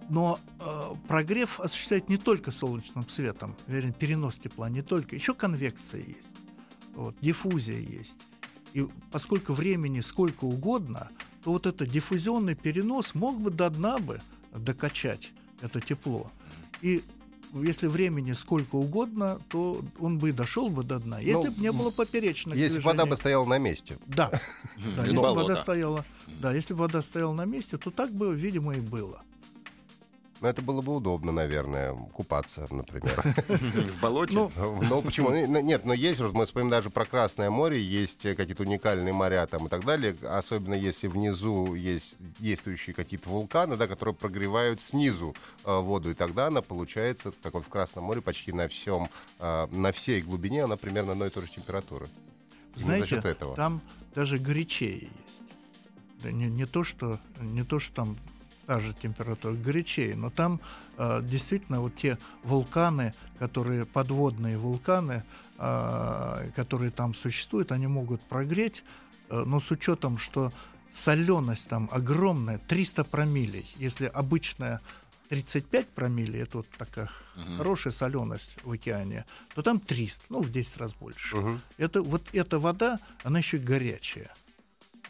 но 0.08 0.38
э, 0.60 0.94
прогрев 1.08 1.60
осуществляет 1.60 2.08
не 2.08 2.16
только 2.16 2.50
солнечным 2.50 3.08
светом, 3.08 3.54
верен, 3.66 3.92
перенос 3.92 4.38
тепла 4.38 4.68
не 4.68 4.82
только, 4.82 5.16
еще 5.16 5.34
конвекция 5.34 6.00
есть, 6.00 6.30
вот, 6.94 7.14
диффузия 7.20 7.78
есть. 7.78 8.16
И 8.74 8.86
поскольку 9.10 9.52
времени 9.54 10.00
сколько 10.00 10.44
угодно, 10.44 11.08
то 11.44 11.52
вот 11.52 11.66
этот 11.66 11.88
диффузионный 11.88 12.54
перенос 12.56 13.14
мог 13.14 13.40
бы 13.40 13.50
до 13.50 13.70
дна 13.70 13.98
бы 13.98 14.20
докачать 14.52 15.32
это 15.62 15.80
тепло. 15.80 16.30
И 16.82 17.02
если 17.54 17.86
времени 17.86 18.32
сколько 18.32 18.74
угодно, 18.74 19.38
то 19.48 19.80
он 20.00 20.18
бы 20.18 20.30
и 20.30 20.32
дошел 20.32 20.68
бы 20.68 20.82
до 20.82 20.98
дна. 20.98 21.20
Если 21.20 21.32
Ну, 21.32 21.50
бы 21.52 21.60
не 21.60 21.70
было 21.70 21.90
поперечных 21.90 22.56
Если 22.56 22.78
бы 22.80 22.86
вода 22.86 23.06
бы 23.06 23.16
стояла 23.16 23.44
на 23.44 23.58
месте. 23.58 23.96
Да, 24.06 24.30
да 24.96 25.02
если 25.02 25.16
бы 25.16 25.34
вода 25.34 25.56
стояла, 25.56 26.04
да, 26.40 26.52
если 26.52 26.74
бы 26.74 26.80
вода 26.80 27.00
стояла 27.00 27.32
на 27.32 27.44
месте, 27.44 27.76
то 27.76 27.92
так 27.92 28.10
бы, 28.10 28.34
видимо, 28.34 28.74
и 28.74 28.80
было. 28.80 29.22
Но 30.40 30.48
это 30.48 30.62
было 30.62 30.82
бы 30.82 30.94
удобно, 30.94 31.32
наверное, 31.32 31.94
купаться, 32.12 32.66
например. 32.70 33.22
В 33.48 34.00
болоте? 34.00 34.34
Ну, 34.34 34.50
Ну, 34.56 35.02
почему? 35.02 35.30
Ну, 35.30 35.60
Нет, 35.60 35.84
но 35.84 35.94
есть, 35.94 36.20
вот 36.20 36.32
мы 36.32 36.46
вспомним 36.46 36.70
даже 36.70 36.90
про 36.90 37.04
Красное 37.04 37.50
море, 37.50 37.80
есть 37.80 38.24
э, 38.26 38.34
какие-то 38.34 38.62
уникальные 38.62 39.12
моря 39.12 39.46
там 39.46 39.66
и 39.66 39.68
так 39.68 39.84
далее, 39.84 40.16
особенно 40.22 40.74
если 40.74 41.06
внизу 41.06 41.74
есть 41.74 42.16
действующие 42.38 42.94
какие-то 42.94 43.28
вулканы, 43.28 43.76
да, 43.76 43.86
которые 43.86 44.14
прогревают 44.14 44.82
снизу 44.82 45.34
э, 45.64 45.78
воду, 45.78 46.10
и 46.10 46.14
тогда 46.14 46.48
она 46.48 46.62
получается, 46.62 47.32
как 47.42 47.54
вот 47.54 47.64
в 47.64 47.68
Красном 47.68 48.04
море, 48.04 48.20
почти 48.20 48.52
на 48.52 48.68
всем, 48.68 49.08
э, 49.38 49.66
на 49.70 49.92
всей 49.92 50.20
глубине 50.20 50.64
она 50.64 50.76
примерно 50.76 51.12
одной 51.12 51.28
и 51.28 51.30
той 51.30 51.44
же 51.44 51.52
температуры. 51.52 52.08
Знаете, 52.74 53.06
счет 53.06 53.24
этого. 53.24 53.54
там 53.54 53.80
даже 54.14 54.38
горячее 54.38 54.94
есть. 55.02 56.32
Не, 56.32 56.46
не 56.46 56.66
то, 56.66 56.84
что, 56.84 57.20
не 57.40 57.64
то, 57.64 57.78
что 57.78 57.94
там 57.94 58.16
та 58.66 58.80
же 58.80 58.94
температура, 58.94 59.54
горячее, 59.54 60.16
но 60.16 60.30
там 60.30 60.60
э, 60.96 61.20
действительно 61.22 61.80
вот 61.80 61.94
те 61.96 62.18
вулканы, 62.42 63.14
которые, 63.38 63.84
подводные 63.84 64.58
вулканы, 64.58 65.22
э, 65.58 66.50
которые 66.56 66.90
там 66.90 67.14
существуют, 67.14 67.72
они 67.72 67.86
могут 67.86 68.20
прогреть, 68.22 68.84
э, 69.30 69.42
но 69.46 69.60
с 69.60 69.70
учетом, 69.70 70.18
что 70.18 70.52
соленость 70.92 71.68
там 71.68 71.88
огромная, 71.92 72.58
300 72.58 73.04
промиллей. 73.04 73.66
Если 73.76 74.06
обычная 74.06 74.80
35 75.28 75.88
промиллей, 75.88 76.42
это 76.42 76.58
вот 76.58 76.66
такая 76.78 77.10
Мгм. 77.36 77.56
хорошая 77.56 77.92
соленость 77.92 78.56
в 78.62 78.70
океане, 78.70 79.24
то 79.54 79.62
там 79.62 79.80
300, 79.80 80.26
ну, 80.28 80.40
в 80.40 80.50
10 80.50 80.76
раз 80.76 80.94
больше. 80.94 81.36
Мгм. 81.36 81.60
Это, 81.78 82.02
вот 82.02 82.22
эта 82.32 82.58
вода, 82.58 82.98
она 83.24 83.38
еще 83.38 83.58
горячая. 83.58 84.30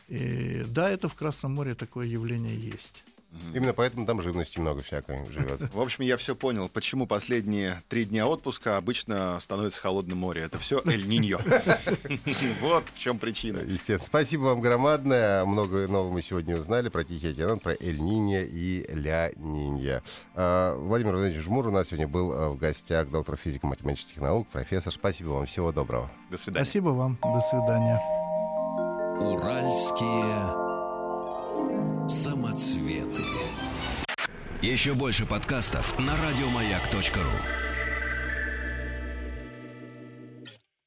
И, 0.09 0.65
да, 0.69 0.91
это 0.91 1.09
в 1.09 1.15
Красном 1.15 1.55
море 1.55 1.75
такое 1.75 2.07
явление 2.07 2.57
есть. 2.57 3.05
Именно 3.55 3.73
поэтому 3.73 4.07
там 4.07 4.23
живности 4.23 4.59
много 4.59 4.83
всякой 4.83 5.25
живет. 5.27 5.73
В 5.73 5.81
общем, 5.81 6.05
я 6.05 6.17
все 6.17 6.35
понял, 6.35 6.69
почему 6.69 7.07
последние 7.07 7.83
три 7.89 8.05
дня 8.05 8.27
отпуска 8.27 8.77
обычно 8.77 9.39
становится 9.41 9.81
холодным 9.81 10.19
море. 10.19 10.43
Это 10.43 10.59
все 10.59 10.81
Эль-Ниньо. 10.85 11.41
Вот 12.61 12.85
в 12.95 12.99
чем 12.99 13.19
причина. 13.19 13.59
Естественно. 13.59 13.99
Спасибо 13.99 14.43
вам 14.43 14.61
громадное. 14.61 15.45
Много 15.45 15.87
нового 15.89 16.13
мы 16.13 16.23
сегодня 16.23 16.57
узнали 16.57 16.89
про 16.89 17.05
Тихий 17.05 17.31
океан, 17.31 17.59
про 17.59 17.73
Эль 17.73 17.99
Нинья 18.01 18.43
и 18.43 18.85
Ля 18.95 19.31
Нинья. 19.37 20.03
А, 20.35 20.77
Владимир 20.77 21.15
Владимирович 21.15 21.45
Жмур 21.45 21.67
у 21.67 21.71
нас 21.71 21.89
сегодня 21.89 22.09
был 22.09 22.33
а, 22.33 22.51
в 22.51 22.57
гостях, 22.57 23.11
доктор 23.11 23.37
физико-математических 23.37 24.21
наук, 24.21 24.49
профессор. 24.49 24.93
Спасибо 24.93 25.31
вам. 25.31 25.47
Всего 25.47 25.73
доброго. 25.73 26.11
До 26.31 26.39
свидания. 26.39 26.65
Спасибо 26.65 26.89
вам. 26.91 27.19
До 27.23 27.41
свидания. 27.41 28.01
Уральские 29.21 30.64
самоцветы. 32.09 33.23
Еще 34.63 34.95
больше 34.95 35.27
подкастов 35.27 35.99
на 35.99 36.13
радиомаяк.ру. 36.17 37.64